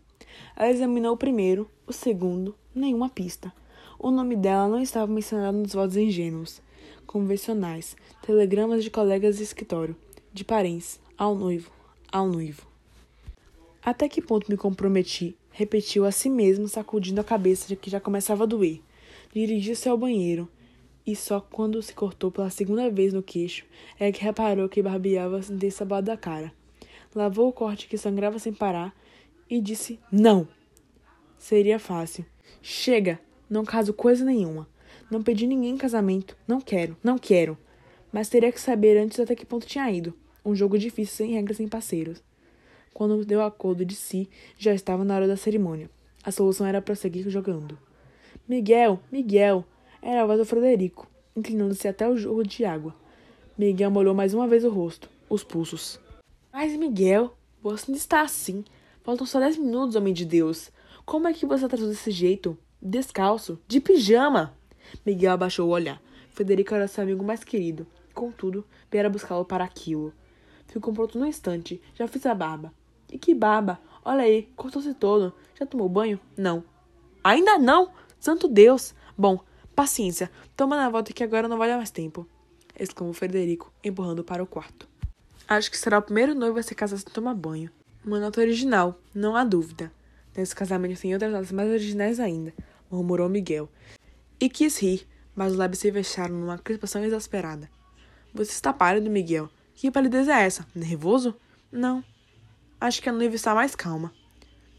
Ela 0.57 0.71
examinou 0.71 1.15
o 1.15 1.19
primeiro, 1.19 1.71
o 1.87 1.93
segundo, 1.93 2.57
nenhuma 2.75 3.09
pista. 3.09 3.53
O 3.99 4.13
nome 4.13 4.37
dela 4.37 4.69
não 4.69 4.81
estava 4.81 5.13
mencionado 5.13 5.59
nos 5.59 5.73
votos 5.73 5.97
ingênuos, 5.97 6.63
convencionais, 7.05 7.97
telegramas 8.23 8.85
de 8.85 8.91
colegas 8.91 9.39
de 9.39 9.43
escritório, 9.43 9.97
de 10.33 10.45
parentes, 10.45 11.01
ao 11.17 11.35
noivo, 11.35 11.73
ao 12.13 12.29
noivo. 12.29 12.63
Até 13.85 14.09
que 14.09 14.23
ponto 14.23 14.49
me 14.49 14.57
comprometi? 14.57 15.37
Repetiu 15.51 16.05
a 16.05 16.13
si 16.13 16.31
mesmo, 16.31 16.69
sacudindo 16.69 17.21
a 17.21 17.25
cabeça 17.25 17.75
que 17.75 17.91
já 17.91 17.99
começava 17.99 18.45
a 18.45 18.47
doer. 18.47 18.81
Dirigiu-se 19.35 19.89
ao 19.89 19.99
banheiro, 19.99 20.49
e 21.05 21.17
só 21.17 21.41
quando 21.41 21.83
se 21.83 21.93
cortou 21.93 22.31
pela 22.31 22.51
segunda 22.51 22.89
vez 22.89 23.13
no 23.13 23.23
queixo 23.23 23.65
é 23.99 24.13
que 24.13 24.23
reparou 24.23 24.69
que 24.69 24.81
barbeava 24.81 25.41
desse 25.41 25.83
lado 25.83 26.05
da 26.05 26.17
cara. 26.17 26.53
Lavou 27.13 27.49
o 27.49 27.53
corte 27.53 27.89
que 27.89 27.99
sangrava 27.99 28.39
sem 28.39 28.53
parar 28.53 28.95
e 29.51 29.61
disse 29.61 29.99
não. 30.13 30.47
Seria 31.37 31.79
fácil. 31.79 32.25
Chega, 32.63 33.19
não 33.49 33.65
caso 33.65 33.93
coisa 33.93 34.25
nenhuma. 34.25 34.69
Não 35.11 35.23
pedi 35.23 35.47
ninguém 35.47 35.71
em 35.71 35.79
casamento. 35.79 36.37
Não 36.47 36.61
quero, 36.61 36.97
não 37.03 37.19
quero. 37.19 37.57
Mas 38.13 38.29
teria 38.29 38.53
que 38.53 38.61
saber 38.61 38.99
antes 38.99 39.19
até 39.19 39.35
que 39.35 39.47
ponto 39.47 39.67
tinha 39.67 39.91
ido. 39.91 40.15
Um 40.45 40.55
jogo 40.55 40.79
difícil, 40.79 41.17
sem 41.17 41.33
regras, 41.33 41.57
sem 41.57 41.69
parceiros. 41.69 42.23
Quando 42.93 43.25
deu 43.25 43.43
acordo 43.43 43.85
de 43.85 43.95
si, 43.95 44.29
já 44.59 44.75
estava 44.75 45.05
na 45.05 45.15
hora 45.15 45.29
da 45.29 45.37
cerimônia. 45.37 45.91
A 46.23 46.31
solução 46.31 46.67
era 46.67 46.83
prosseguir 46.83 47.29
jogando. 47.31 47.79
Miguel, 48.47 49.01
Miguel, 49.11 49.65
era 50.03 50.23
a 50.23 50.27
voz 50.27 50.39
do 50.39 50.45
Frederico, 50.45 51.07
inclinando-se 51.37 51.87
até 51.87 52.09
o 52.09 52.17
jorro 52.17 52.43
de 52.43 52.65
água. 52.65 52.95
Miguel 53.57 53.91
molhou 53.91 54.15
mais 54.15 54.35
uma 54.35 54.47
vez 54.49 54.65
o 54.65 54.71
rosto, 54.71 55.09
os 55.29 55.45
pulsos. 55.45 56.01
Mas, 56.53 56.75
Miguel, 56.77 57.35
você 57.63 57.91
ainda 57.91 57.99
está 57.99 58.23
assim. 58.23 58.65
Faltam 59.03 59.27
só 59.27 59.39
dez 59.39 59.57
minutos, 59.57 59.97
homem 59.97 60.15
de 60.15 60.25
Deus. 60.25 60.71
Como 61.05 61.29
é 61.29 61.33
que 61.33 61.47
você 61.47 61.65
atrasou 61.65 61.89
desse 61.89 62.11
jeito? 62.11 62.59
Descalço, 62.81 63.59
de 63.67 63.81
pijama. 63.81 64.55
Miguel 65.05 65.33
abaixou 65.33 65.69
o 65.69 65.73
olhar. 65.73 66.01
Frederico 66.31 66.75
era 66.75 66.89
seu 66.89 67.03
amigo 67.03 67.25
mais 67.25 67.43
querido. 67.45 67.87
Contudo, 68.15 68.65
viera 68.91 69.11
buscá-lo 69.11 69.45
para 69.45 69.65
aquilo. 69.65 70.13
Ficou 70.67 70.93
pronto 70.93 71.19
no 71.19 71.27
instante. 71.27 71.81
Já 71.95 72.07
fiz 72.07 72.25
a 72.27 72.35
barba. 72.35 72.73
E 73.13 73.19
que 73.19 73.35
barba! 73.35 73.81
Olha 74.05 74.23
aí, 74.23 74.49
cortou-se 74.57 74.95
todo. 74.95 75.33
Já 75.59 75.67
tomou 75.67 75.89
banho? 75.89 76.21
Não. 76.37 76.63
Ainda 77.23 77.59
não? 77.59 77.91
Santo 78.19 78.49
Deus! 78.49 78.95
Bom, 79.17 79.41
Paciência, 79.79 80.29
toma 80.57 80.77
na 80.77 80.91
volta 80.91 81.13
que 81.13 81.23
agora 81.23 81.47
não 81.47 81.57
dar 81.57 81.77
mais 81.77 81.93
tempo, 81.93 82.27
exclamou 82.77 83.15
Frederico, 83.15 83.73
empurrando 83.85 84.25
para 84.25 84.43
o 84.43 84.47
quarto. 84.47 84.89
Acho 85.47 85.71
que 85.71 85.79
será 85.79 86.01
o 86.01 86.03
primeiro 86.03 86.35
noivo 86.35 86.59
a 86.59 86.63
se 86.65 86.75
casar 86.75 86.97
sem 86.97 87.13
tomar 87.13 87.35
banho. 87.35 87.71
Uma 88.05 88.19
nota 88.19 88.41
original, 88.41 89.01
não 89.15 89.37
há 89.37 89.45
dúvida. 89.45 89.93
Nesse 90.37 90.53
casamento 90.53 91.01
tem 91.01 91.13
outras 91.13 91.31
notas 91.31 91.53
mais 91.53 91.71
originais 91.71 92.19
ainda, 92.19 92.53
murmurou 92.91 93.29
Miguel. 93.29 93.69
E 94.41 94.49
quis 94.49 94.79
rir, 94.79 95.07
mas 95.35 95.53
os 95.53 95.59
lábios 95.59 95.81
se 95.81 95.91
fecharam 95.91 96.35
numa 96.35 96.59
crispação 96.59 97.05
exasperada. 97.05 97.71
Você 98.35 98.53
está 98.53 98.73
pálido, 98.73 99.11
Miguel. 99.11 99.49
Que 99.75 99.91
palidez 99.91 100.29
é 100.29 100.43
essa? 100.43 100.67
Nervoso? 100.75 101.35
Não. 101.71 102.05
Acho 102.81 103.03
que 103.03 103.09
a 103.09 103.13
noiva 103.13 103.35
está 103.35 103.55
mais 103.55 103.75
calma. 103.75 104.13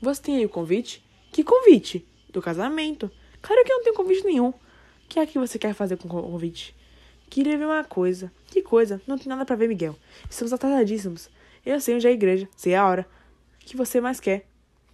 Você 0.02 0.22
tem 0.22 0.38
aí 0.38 0.46
o 0.46 0.50
convite? 0.50 1.06
Que 1.32 1.44
convite? 1.44 2.08
Do 2.32 2.42
casamento. 2.42 3.12
Claro 3.42 3.64
que 3.64 3.72
eu 3.72 3.78
não 3.78 3.84
tenho 3.84 3.96
convite 3.96 4.26
nenhum 4.26 4.54
que 5.10 5.20
é 5.20 5.26
que 5.26 5.40
você 5.40 5.58
quer 5.58 5.74
fazer 5.74 5.98
com 5.98 6.08
o 6.08 6.12
convite? 6.12 6.76
Queria 7.30 7.58
ver 7.58 7.66
uma 7.66 7.84
coisa. 7.84 8.32
Que 8.46 8.62
coisa? 8.62 9.02
Não 9.08 9.18
tem 9.18 9.28
nada 9.28 9.44
para 9.44 9.56
ver, 9.56 9.68
Miguel. 9.68 9.96
Estamos 10.30 10.54
atrasadíssimos. 10.54 11.30
Eu 11.66 11.82
sei 11.82 11.96
onde 11.96 12.06
é 12.06 12.12
a 12.12 12.14
igreja, 12.14 12.48
sei 12.56 12.76
a 12.76 12.88
hora. 12.88 13.08
O 13.56 13.66
que 13.66 13.76
você 13.76 14.00
mais 14.00 14.20
quer? 14.20 14.48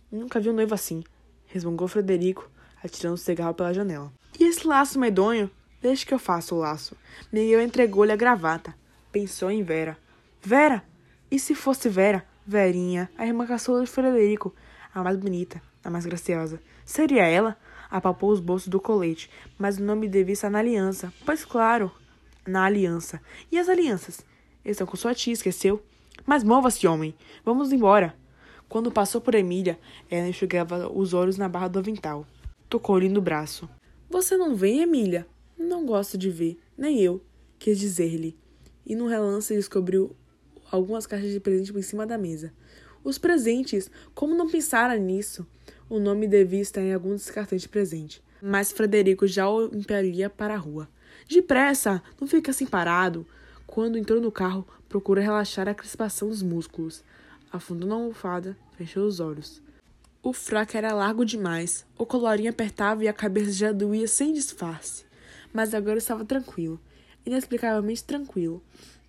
Nunca 0.10 0.40
vi 0.40 0.50
um 0.50 0.54
noivo 0.54 0.74
assim, 0.74 1.04
resmungou 1.48 1.88
Frederico, 1.88 2.50
atirando 2.86 3.16
o 3.16 3.18
cigarro 3.18 3.54
pela 3.54 3.74
janela. 3.74 4.12
E 4.40 4.44
esse 4.44 4.68
laço 4.68 5.00
medonho? 5.00 5.50
Deixe 5.82 6.06
que 6.06 6.14
eu 6.14 6.20
faça 6.20 6.54
o 6.56 6.58
laço. 6.58 6.96
Miguel 7.32 7.62
entregou-lhe 7.62 8.12
a 8.12 8.16
gravata. 8.16 8.76
Pensou 9.12 9.52
em 9.52 9.64
Vera. 9.64 9.98
Vera? 10.42 10.84
E 11.30 11.40
se 11.40 11.54
fosse 11.54 11.90
Vera? 11.90 12.26
Verinha, 12.46 13.10
a 13.18 13.26
irmã 13.26 13.48
caçula 13.48 13.84
de 13.84 13.90
Frederico, 13.90 14.54
a 14.94 15.04
mais 15.04 15.18
bonita, 15.18 15.60
a 15.84 15.90
mais 15.90 16.06
graciosa. 16.06 16.62
Seria 16.86 17.26
ela? 17.26 17.58
apalpou 17.90 18.32
os 18.32 18.40
bolsos 18.40 18.68
do 18.68 18.80
colete, 18.80 19.30
mas 19.58 19.78
o 19.78 19.84
nome 19.84 20.08
devia 20.08 20.34
estar 20.34 20.50
na 20.50 20.60
aliança. 20.60 21.14
Pois 21.26 21.46
claro, 21.46 21.92
na 22.46 22.66
aliança. 22.66 23.22
E 23.52 23.58
as 23.58 23.70
alianças? 23.70 24.26
Estão 24.64 24.86
com 24.86 24.98
sua 24.98 25.16
tia, 25.16 25.34
esqueceu? 25.34 25.82
Mas 26.26 26.44
mova-se, 26.44 26.88
homem! 26.88 27.16
Vamos 27.44 27.72
embora! 27.72 28.16
Quando 28.68 28.92
passou 28.92 29.22
por 29.22 29.36
Emília, 29.36 29.80
ela 30.10 30.28
enxugava 30.28 30.92
os 30.92 31.14
olhos 31.14 31.38
na 31.38 31.48
barra 31.48 31.68
do 31.68 31.80
avental. 31.80 32.26
Tocou-lhe 32.70 33.10
no 33.10 33.22
braço. 33.22 33.70
Você 34.10 34.36
não 34.36 34.56
vem, 34.56 34.82
Emília? 34.82 35.28
Não 35.58 35.86
gosto 35.86 36.18
de 36.18 36.30
ver, 36.30 36.60
nem 36.78 37.00
eu, 37.00 37.22
quis 37.60 37.80
dizer-lhe. 37.80 38.38
E 38.86 38.96
no 38.96 39.08
relance 39.08 39.54
descobriu 39.54 40.16
algumas 40.72 41.06
caixas 41.06 41.32
de 41.32 41.40
presente 41.40 41.72
por 41.72 41.84
cima 41.84 42.06
da 42.06 42.18
mesa. 42.18 42.52
Os 43.04 43.18
presentes! 43.18 43.90
Como 44.14 44.36
não 44.36 44.50
pensara 44.50 44.98
nisso? 44.98 45.46
O 45.88 46.00
nome 46.00 46.28
devia 46.28 46.62
estar 46.62 46.82
em 46.82 46.94
algum 46.94 47.16
descartante 47.16 47.62
de 47.62 47.70
presente. 47.70 48.24
Mas 48.42 48.72
Frederico 48.72 49.28
já 49.28 49.48
o 49.50 49.66
impelia 49.66 50.30
para 50.30 50.56
a 50.56 50.58
rua. 50.58 50.90
Depressa! 51.30 52.02
Não 52.20 52.28
fica 52.28 52.52
assim 52.52 52.66
parado! 52.66 53.26
Quando 53.68 53.98
entrou 53.98 54.20
no 54.20 54.32
carro, 54.32 54.68
procura 54.90 55.22
relaxar 55.22 55.68
a 55.68 55.74
crispação 55.74 56.30
dos 56.30 56.42
músculos. 56.42 57.04
Afundou 57.52 57.88
na 57.88 57.96
almofada, 57.96 58.58
fechou 58.76 59.06
os 59.06 59.20
olhos. 59.20 59.62
O 60.26 60.34
fraco 60.34 60.76
era 60.76 60.92
largo 60.92 61.24
demais, 61.24 61.86
o 61.96 62.04
colorinho 62.04 62.50
apertava 62.50 63.04
e 63.04 63.08
a 63.08 63.14
cabeça 63.14 63.52
já 63.52 63.72
doía 63.72 64.08
sem 64.08 64.34
disfarce. 64.34 65.06
Mas 65.54 65.72
agora 65.72 66.00
estava 66.00 66.26
tranquilo, 66.26 66.82
inexplicavelmente 67.24 68.04
tranquilo. 68.04 68.60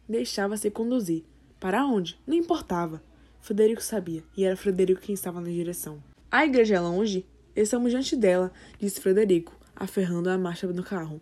Deixava-se 0.06 0.70
conduzir. 0.70 1.24
Para 1.58 1.86
onde? 1.86 2.20
Não 2.26 2.36
importava. 2.36 3.02
Frederico 3.40 3.82
sabia, 3.82 4.22
e 4.36 4.44
era 4.44 4.58
Frederico 4.58 5.00
quem 5.00 5.14
estava 5.14 5.40
na 5.40 5.48
direção. 5.48 6.02
A 6.30 6.44
igreja 6.44 6.74
é 6.74 6.80
longe? 6.80 7.24
Estamos 7.56 7.92
diante 7.92 8.14
dela, 8.14 8.52
disse 8.78 9.00
Frederico, 9.00 9.58
aferrando 9.74 10.28
a 10.28 10.36
marcha 10.36 10.70
do 10.70 10.82
carro. 10.82 11.18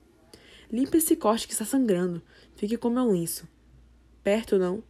Limpe 0.72 0.98
esse 0.98 1.14
corte 1.14 1.46
que 1.46 1.52
está 1.52 1.64
sangrando. 1.64 2.20
Fique 2.56 2.76
com 2.76 2.90
meu 2.90 3.12
lenço. 3.12 3.46
Perto, 4.24 4.58
não? 4.58 4.82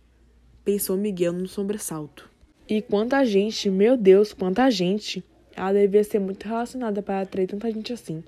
Pensou 0.64 0.96
Miguel 0.96 1.34
num 1.34 1.46
sobressalto. 1.46 2.32
E 2.66 2.80
quanta 2.80 3.22
gente, 3.26 3.68
meu 3.68 3.94
Deus, 3.94 4.32
quanta 4.32 4.70
gente! 4.70 5.22
Ela 5.54 5.74
devia 5.74 6.02
ser 6.02 6.18
muito 6.18 6.48
relacionada 6.48 7.02
para 7.02 7.20
atrair 7.20 7.46
tanta 7.46 7.70
gente 7.70 7.92
assim. 7.92 8.24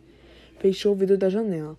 Fechou 0.59 0.93
o 0.93 0.95
vidro 0.95 1.17
da 1.17 1.31
janela. 1.31 1.75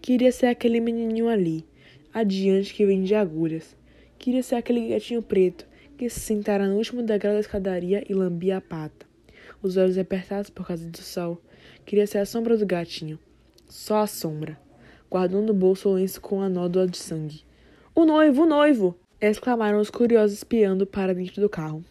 Queria 0.00 0.30
ser 0.30 0.46
aquele 0.46 0.78
menininho 0.78 1.28
ali, 1.28 1.66
adiante 2.14 2.72
que 2.72 2.86
vende 2.86 3.12
agulhas. 3.12 3.76
Queria 4.20 4.40
ser 4.40 4.54
aquele 4.54 4.86
gatinho 4.86 5.20
preto 5.20 5.66
que 5.98 6.08
se 6.08 6.20
sentara 6.20 6.68
no 6.68 6.76
último 6.76 7.02
degrau 7.02 7.34
da 7.34 7.40
escadaria 7.40 8.04
e 8.08 8.14
lambia 8.14 8.58
a 8.58 8.60
pata. 8.60 9.04
Os 9.60 9.76
olhos 9.76 9.98
apertados 9.98 10.48
por 10.48 10.64
causa 10.64 10.88
do 10.88 10.98
sol. 10.98 11.42
Queria 11.84 12.06
ser 12.06 12.18
a 12.18 12.24
sombra 12.24 12.56
do 12.56 12.64
gatinho. 12.64 13.18
Só 13.68 13.96
a 13.98 14.06
sombra. 14.06 14.56
Guardou 15.10 15.42
no 15.42 15.52
bolso 15.52 15.88
o 15.88 15.94
lenço 15.94 16.20
com 16.20 16.40
a 16.40 16.48
nódoa 16.48 16.86
de 16.86 16.98
sangue. 16.98 17.42
O 17.96 18.04
noivo, 18.04 18.44
o 18.44 18.46
noivo! 18.46 18.96
Exclamaram 19.20 19.78
os 19.78 19.90
curiosos 19.90 20.38
espiando 20.38 20.86
para 20.86 21.14
dentro 21.14 21.40
do 21.40 21.48
carro. 21.48 21.84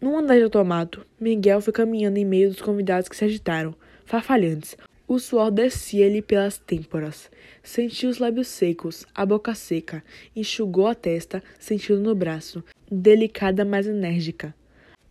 Num 0.00 0.18
andar 0.18 0.36
de 0.36 0.42
automato, 0.42 1.06
Miguel 1.20 1.60
foi 1.60 1.72
caminhando 1.72 2.18
em 2.18 2.24
meio 2.24 2.48
dos 2.48 2.60
convidados 2.60 3.08
que 3.08 3.16
se 3.16 3.24
agitaram, 3.24 3.74
farfalhantes. 4.04 4.76
O 5.06 5.18
suor 5.18 5.50
descia-lhe 5.50 6.22
pelas 6.22 6.58
têmporas. 6.58 7.30
Sentiu 7.62 8.08
os 8.08 8.18
lábios 8.18 8.48
secos, 8.48 9.06
a 9.14 9.26
boca 9.26 9.54
seca, 9.54 10.02
enxugou 10.34 10.86
a 10.86 10.94
testa, 10.94 11.42
sentindo 11.58 12.00
no 12.00 12.14
braço, 12.14 12.64
delicada 12.90 13.64
mas 13.64 13.86
enérgica. 13.86 14.54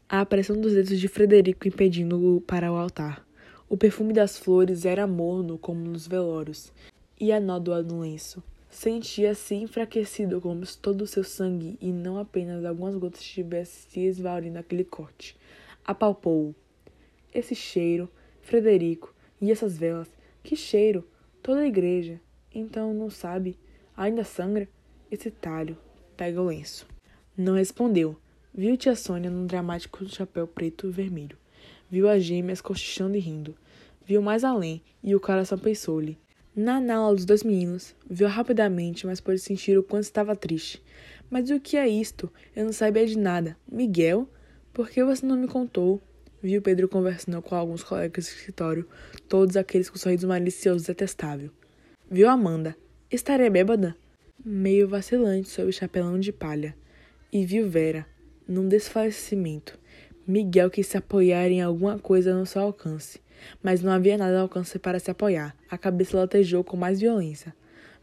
A 0.09 0.25
pressão 0.25 0.59
dos 0.59 0.73
dedos 0.73 0.99
de 0.99 1.07
Frederico 1.07 1.67
impedindo-o 1.67 2.41
para 2.41 2.71
o 2.71 2.75
altar. 2.75 3.25
O 3.69 3.77
perfume 3.77 4.11
das 4.11 4.37
flores 4.37 4.83
era 4.85 5.07
morno 5.07 5.57
como 5.57 5.79
nos 5.79 6.05
velórios, 6.05 6.73
e 7.17 7.31
a 7.31 7.39
nódoa 7.39 7.81
no 7.81 8.01
lenço. 8.01 8.43
Sentia-se 8.71 9.53
enfraquecido 9.53 10.39
como 10.39 10.65
se 10.65 10.77
todo 10.77 11.01
o 11.01 11.07
seu 11.07 11.25
sangue 11.25 11.77
e 11.81 11.91
não 11.91 12.17
apenas 12.17 12.63
algumas 12.63 12.95
gotas 12.95 13.19
estivessem 13.19 13.89
se 13.89 13.99
esvaurindo 13.99 14.53
naquele 14.53 14.85
corte. 14.85 15.37
Apalpou-o. 15.83 16.55
Esse 17.33 17.53
cheiro, 17.53 18.09
Frederico, 18.41 19.13
e 19.41 19.51
essas 19.51 19.77
velas, 19.77 20.07
que 20.41 20.55
cheiro! 20.55 21.05
Toda 21.43 21.59
a 21.61 21.67
igreja. 21.67 22.19
Então 22.53 22.93
não 22.93 23.09
sabe? 23.09 23.59
Ainda 23.95 24.23
sangra? 24.23 24.69
Esse 25.11 25.29
talho. 25.29 25.77
Pega 26.15 26.41
o 26.41 26.45
lenço. 26.45 26.87
Não 27.35 27.55
respondeu. 27.55 28.15
Viu 28.53 28.77
tia 28.77 28.95
Sônia 28.95 29.29
num 29.29 29.45
dramático 29.45 30.07
chapéu 30.07 30.47
preto 30.47 30.87
e 30.87 30.91
vermelho. 30.91 31.37
Viu 31.89 32.07
as 32.07 32.23
gêmeas 32.23 32.61
cochichando 32.61 33.17
e 33.17 33.19
rindo. 33.19 33.53
Viu 34.05 34.21
mais 34.21 34.45
além, 34.45 34.81
e 35.03 35.13
o 35.13 35.19
coração 35.19 35.57
pensou-lhe: 35.57 36.17
na 36.55 36.95
aula 36.95 37.15
dos 37.15 37.25
dois 37.25 37.43
meninos, 37.43 37.95
viu 38.09 38.27
rapidamente, 38.27 39.05
mas 39.07 39.21
pôde 39.21 39.39
sentir 39.39 39.77
o 39.77 39.83
quanto 39.83 40.03
estava 40.03 40.35
triste. 40.35 40.83
Mas 41.29 41.49
o 41.49 41.59
que 41.59 41.77
é 41.77 41.87
isto? 41.87 42.29
Eu 42.53 42.65
não 42.65 42.73
sabia 42.73 43.05
de 43.05 43.17
nada. 43.17 43.57
Miguel? 43.71 44.27
Por 44.73 44.89
que 44.89 45.03
você 45.03 45.25
não 45.25 45.37
me 45.37 45.47
contou? 45.47 46.01
Viu 46.43 46.61
Pedro 46.61 46.89
conversando 46.89 47.41
com 47.41 47.55
alguns 47.55 47.83
colegas 47.83 48.25
do 48.25 48.29
escritório, 48.29 48.87
todos 49.29 49.55
aqueles 49.55 49.89
com 49.89 49.97
sorriso 49.97 50.27
malicioso 50.27 50.83
e 50.83 50.87
detestável. 50.87 51.51
Viu 52.09 52.27
Amanda. 52.27 52.75
Estaria 53.09 53.49
bêbada? 53.49 53.95
Meio 54.43 54.87
vacilante 54.87 55.49
sob 55.49 55.69
o 55.69 55.73
chapelão 55.73 56.19
de 56.19 56.33
palha. 56.33 56.75
E 57.31 57.45
viu 57.45 57.69
Vera, 57.69 58.05
num 58.45 58.67
desfalecimento. 58.67 59.79
Miguel 60.27 60.69
quis 60.69 60.87
se 60.87 60.97
apoiar 60.97 61.47
em 61.49 61.61
alguma 61.61 61.97
coisa 61.99 62.33
no 62.33 62.45
seu 62.45 62.61
alcance 62.61 63.19
mas 63.61 63.81
não 63.81 63.91
havia 63.91 64.17
nada 64.17 64.35
ao 64.37 64.43
alcance 64.43 64.77
para 64.79 64.99
se 64.99 65.11
apoiar. 65.11 65.55
A 65.69 65.77
cabeça 65.77 66.17
latejou 66.17 66.63
com 66.63 66.77
mais 66.77 66.99
violência. 66.99 67.53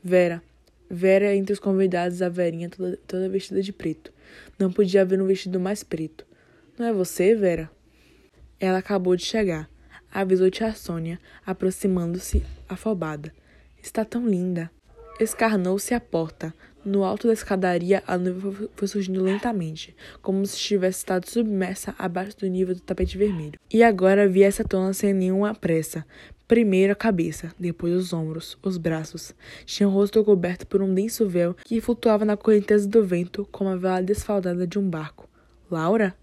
Vera. 0.02 0.42
Vera 0.90 1.34
entre 1.34 1.52
os 1.52 1.58
convidados, 1.58 2.22
a 2.22 2.28
Verinha 2.28 2.70
toda, 2.70 2.98
toda 3.06 3.28
vestida 3.28 3.62
de 3.62 3.72
preto. 3.72 4.12
Não 4.58 4.72
podia 4.72 5.02
haver 5.02 5.20
um 5.20 5.26
vestido 5.26 5.60
mais 5.60 5.82
preto. 5.82 6.26
Não 6.78 6.86
é 6.86 6.92
você, 6.92 7.34
Vera? 7.34 7.70
Ela 8.58 8.78
acabou 8.78 9.14
de 9.14 9.24
chegar. 9.24 9.68
Avisou 10.10 10.50
tia 10.50 10.72
Sônia, 10.72 11.18
aproximando-se, 11.44 12.42
afobada. 12.68 13.32
Está 13.82 14.04
tão 14.04 14.26
linda. 14.26 14.70
Escarnou-se 15.20 15.92
à 15.92 16.00
porta. 16.00 16.54
No 16.84 17.04
alto 17.04 17.26
da 17.26 17.32
escadaria, 17.32 18.02
a 18.06 18.16
noiva 18.16 18.68
foi 18.74 18.88
surgindo 18.88 19.22
lentamente, 19.22 19.94
como 20.22 20.46
se 20.46 20.56
tivesse 20.58 20.98
estado 20.98 21.28
submersa 21.28 21.94
abaixo 21.98 22.38
do 22.38 22.46
nível 22.46 22.74
do 22.74 22.80
tapete 22.80 23.18
vermelho. 23.18 23.58
E 23.70 23.82
agora 23.82 24.28
via 24.28 24.46
essa 24.46 24.64
tona 24.64 24.92
sem 24.92 25.12
nenhuma 25.12 25.54
pressa. 25.54 26.06
Primeiro 26.46 26.92
a 26.94 26.96
cabeça, 26.96 27.52
depois 27.58 27.92
os 27.92 28.12
ombros, 28.12 28.56
os 28.62 28.78
braços. 28.78 29.34
Tinha 29.66 29.88
o 29.88 29.92
rosto 29.92 30.24
coberto 30.24 30.66
por 30.66 30.80
um 30.80 30.94
denso 30.94 31.28
véu 31.28 31.54
que 31.64 31.80
flutuava 31.80 32.24
na 32.24 32.38
correnteza 32.38 32.88
do 32.88 33.04
vento 33.04 33.46
como 33.52 33.68
a 33.68 33.76
vela 33.76 34.02
desfaldada 34.02 34.66
de 34.66 34.78
um 34.78 34.88
barco. 34.88 35.28
Laura? 35.70 36.16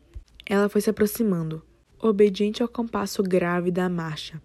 Ela 0.47 0.67
foi 0.67 0.81
se 0.81 0.89
aproximando, 0.89 1.61
obediente 1.99 2.63
ao 2.63 2.69
compasso 2.69 3.21
grave 3.21 3.69
da 3.69 3.87
marcha. 3.87 4.41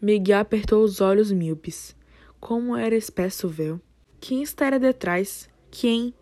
Miguel 0.00 0.38
apertou 0.38 0.84
os 0.84 1.00
olhos 1.00 1.32
míopes. 1.32 1.96
Como 2.38 2.76
era 2.76 2.94
espesso 2.94 3.48
o 3.48 3.50
véu. 3.50 3.80
Quem 4.20 4.42
estaria 4.42 4.78
detrás? 4.78 5.48
Quem? 5.70 6.12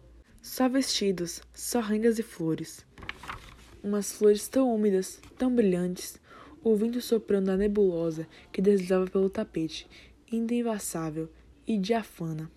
Só 0.40 0.68
vestidos, 0.68 1.42
só 1.52 1.80
rendas 1.80 2.16
e 2.20 2.22
flores. 2.22 2.86
Umas 3.82 4.12
flores 4.12 4.46
tão 4.46 4.72
úmidas, 4.72 5.20
tão 5.36 5.52
brilhantes, 5.52 6.20
o 6.62 6.76
vento 6.76 7.00
soprando 7.00 7.50
a 7.50 7.56
nebulosa 7.56 8.28
que 8.52 8.62
deslizava 8.62 9.10
pelo 9.10 9.28
tapete, 9.28 9.88
indembaçável 10.30 11.28
e 11.66 11.76
diafana, 11.76 12.48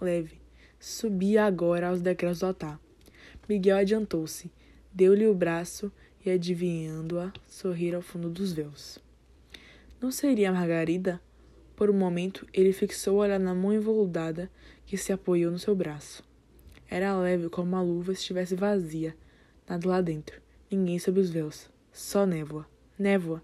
leve, 0.00 0.40
subia 0.80 1.44
agora 1.44 1.90
aos 1.90 2.00
degraus 2.00 2.40
do 2.40 2.46
altar. 2.46 2.80
Miguel 3.48 3.76
adiantou-se, 3.76 4.50
deu-lhe 4.92 5.28
o 5.28 5.34
braço 5.34 5.92
e, 6.26 6.30
adivinhando-a, 6.30 7.32
sorrir 7.46 7.94
ao 7.94 8.02
fundo 8.02 8.28
dos 8.28 8.52
véus. 8.52 8.98
Não 10.00 10.10
seria 10.10 10.52
Margarida? 10.52 11.20
Por 11.76 11.88
um 11.88 11.94
momento, 11.94 12.44
ele 12.52 12.72
fixou 12.72 13.14
o 13.14 13.18
olhar 13.18 13.38
na 13.38 13.54
mão 13.54 13.72
envoludada 13.72 14.50
que 14.88 14.96
se 14.96 15.12
apoiou 15.12 15.52
no 15.52 15.58
seu 15.58 15.76
braço. 15.76 16.24
Era 16.88 17.14
leve 17.20 17.50
como 17.50 17.68
uma 17.68 17.82
luva 17.82 18.12
estivesse 18.12 18.54
vazia, 18.54 19.14
nada 19.68 19.86
lá 19.86 20.00
dentro, 20.00 20.40
ninguém 20.70 20.98
sob 20.98 21.20
os 21.20 21.28
véus, 21.28 21.68
só 21.92 22.24
névoa. 22.24 22.66
Névoa. 22.98 23.42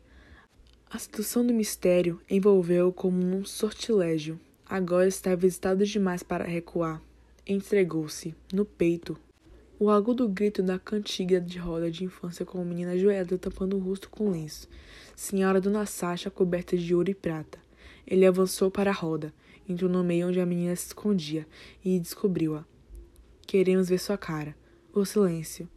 A 0.90 0.98
sedução 0.98 1.46
do 1.46 1.52
mistério 1.52 2.18
envolveu-o 2.30 2.92
como 2.94 3.22
um 3.22 3.44
sortilégio. 3.44 4.40
Agora 4.64 5.06
estava 5.06 5.46
excitado 5.46 5.84
demais 5.84 6.22
para 6.22 6.44
recuar. 6.44 7.02
Entregou-se, 7.46 8.34
no 8.50 8.64
peito, 8.64 9.14
o 9.78 9.90
agudo 9.90 10.26
grito 10.26 10.62
da 10.62 10.78
cantiga 10.78 11.38
de 11.38 11.58
roda 11.58 11.90
de 11.90 12.04
infância 12.04 12.46
com 12.46 12.58
a 12.58 12.64
menina 12.64 12.92
ajoelhada 12.92 13.36
tampando 13.36 13.76
o 13.76 13.80
rosto 13.80 14.08
com 14.08 14.30
lenço. 14.30 14.66
Senhora 15.14 15.60
Dona 15.60 15.84
Sacha 15.84 16.30
coberta 16.30 16.74
de 16.74 16.94
ouro 16.94 17.10
e 17.10 17.14
prata. 17.14 17.58
Ele 18.06 18.24
avançou 18.24 18.70
para 18.70 18.90
a 18.90 18.94
roda, 18.94 19.30
entrou 19.68 19.90
no 19.90 20.04
meio 20.04 20.28
onde 20.28 20.40
a 20.40 20.46
menina 20.46 20.74
se 20.76 20.88
escondia 20.88 21.46
e 21.84 21.98
descobriu-a. 21.98 22.64
Queremos 23.46 23.88
ver 23.88 23.98
sua 23.98 24.18
cara. 24.18 24.56
O 24.92 25.04
silêncio. 25.04 25.68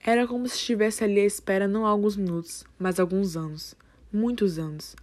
Era 0.00 0.26
como 0.26 0.48
se 0.48 0.56
estivesse 0.56 1.02
ali 1.02 1.20
à 1.20 1.24
espera 1.24 1.66
não 1.66 1.84
alguns 1.84 2.16
minutos, 2.16 2.64
mas 2.78 3.00
alguns 3.00 3.36
anos. 3.36 3.74
Muitos 4.12 4.58
anos. 4.58 4.94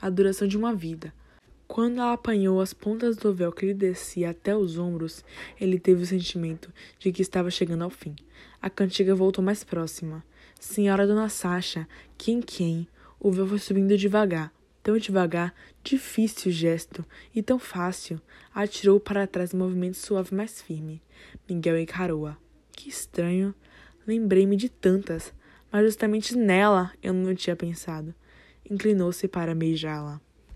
A 0.00 0.08
duração 0.08 0.46
de 0.46 0.56
uma 0.56 0.74
vida. 0.74 1.12
Quando 1.66 1.98
ela 1.98 2.12
apanhou 2.12 2.60
as 2.60 2.74
pontas 2.74 3.16
do 3.16 3.32
véu 3.32 3.50
que 3.50 3.66
lhe 3.66 3.74
descia 3.74 4.30
até 4.30 4.54
os 4.54 4.78
ombros, 4.78 5.24
ele 5.60 5.80
teve 5.80 6.02
o 6.02 6.06
sentimento 6.06 6.72
de 6.98 7.10
que 7.10 7.22
estava 7.22 7.50
chegando 7.50 7.82
ao 7.82 7.90
fim. 7.90 8.14
A 8.60 8.68
cantiga 8.68 9.14
voltou 9.14 9.42
mais 9.42 9.64
próxima. 9.64 10.22
Senhora 10.60 11.06
Dona 11.06 11.28
Sacha, 11.28 11.88
quem 12.16 12.40
quem? 12.40 12.86
O 13.18 13.32
véu 13.32 13.46
foi 13.46 13.58
subindo 13.58 13.96
devagar, 13.96 14.52
tão 14.82 14.98
devagar, 14.98 15.54
difícil 15.82 16.50
gesto, 16.50 17.04
e 17.34 17.42
tão 17.42 17.58
fácil. 17.58 18.20
Atirou 18.54 18.98
para 18.98 19.26
trás 19.26 19.54
um 19.54 19.58
movimento 19.58 19.96
suave 19.96 20.34
mais 20.34 20.60
firme. 20.60 21.02
Miguel 21.48 21.78
encarou-a. 21.78 22.36
Que 22.72 22.88
estranho. 22.88 23.54
Lembrei-me 24.06 24.56
de 24.56 24.68
tantas, 24.68 25.32
mas 25.70 25.84
justamente 25.84 26.36
nela 26.36 26.92
eu 27.02 27.14
não 27.14 27.34
tinha 27.34 27.54
pensado. 27.54 28.14
Inclinou-se 28.68 29.28
para 29.28 29.54
beijá-la. 29.54 30.20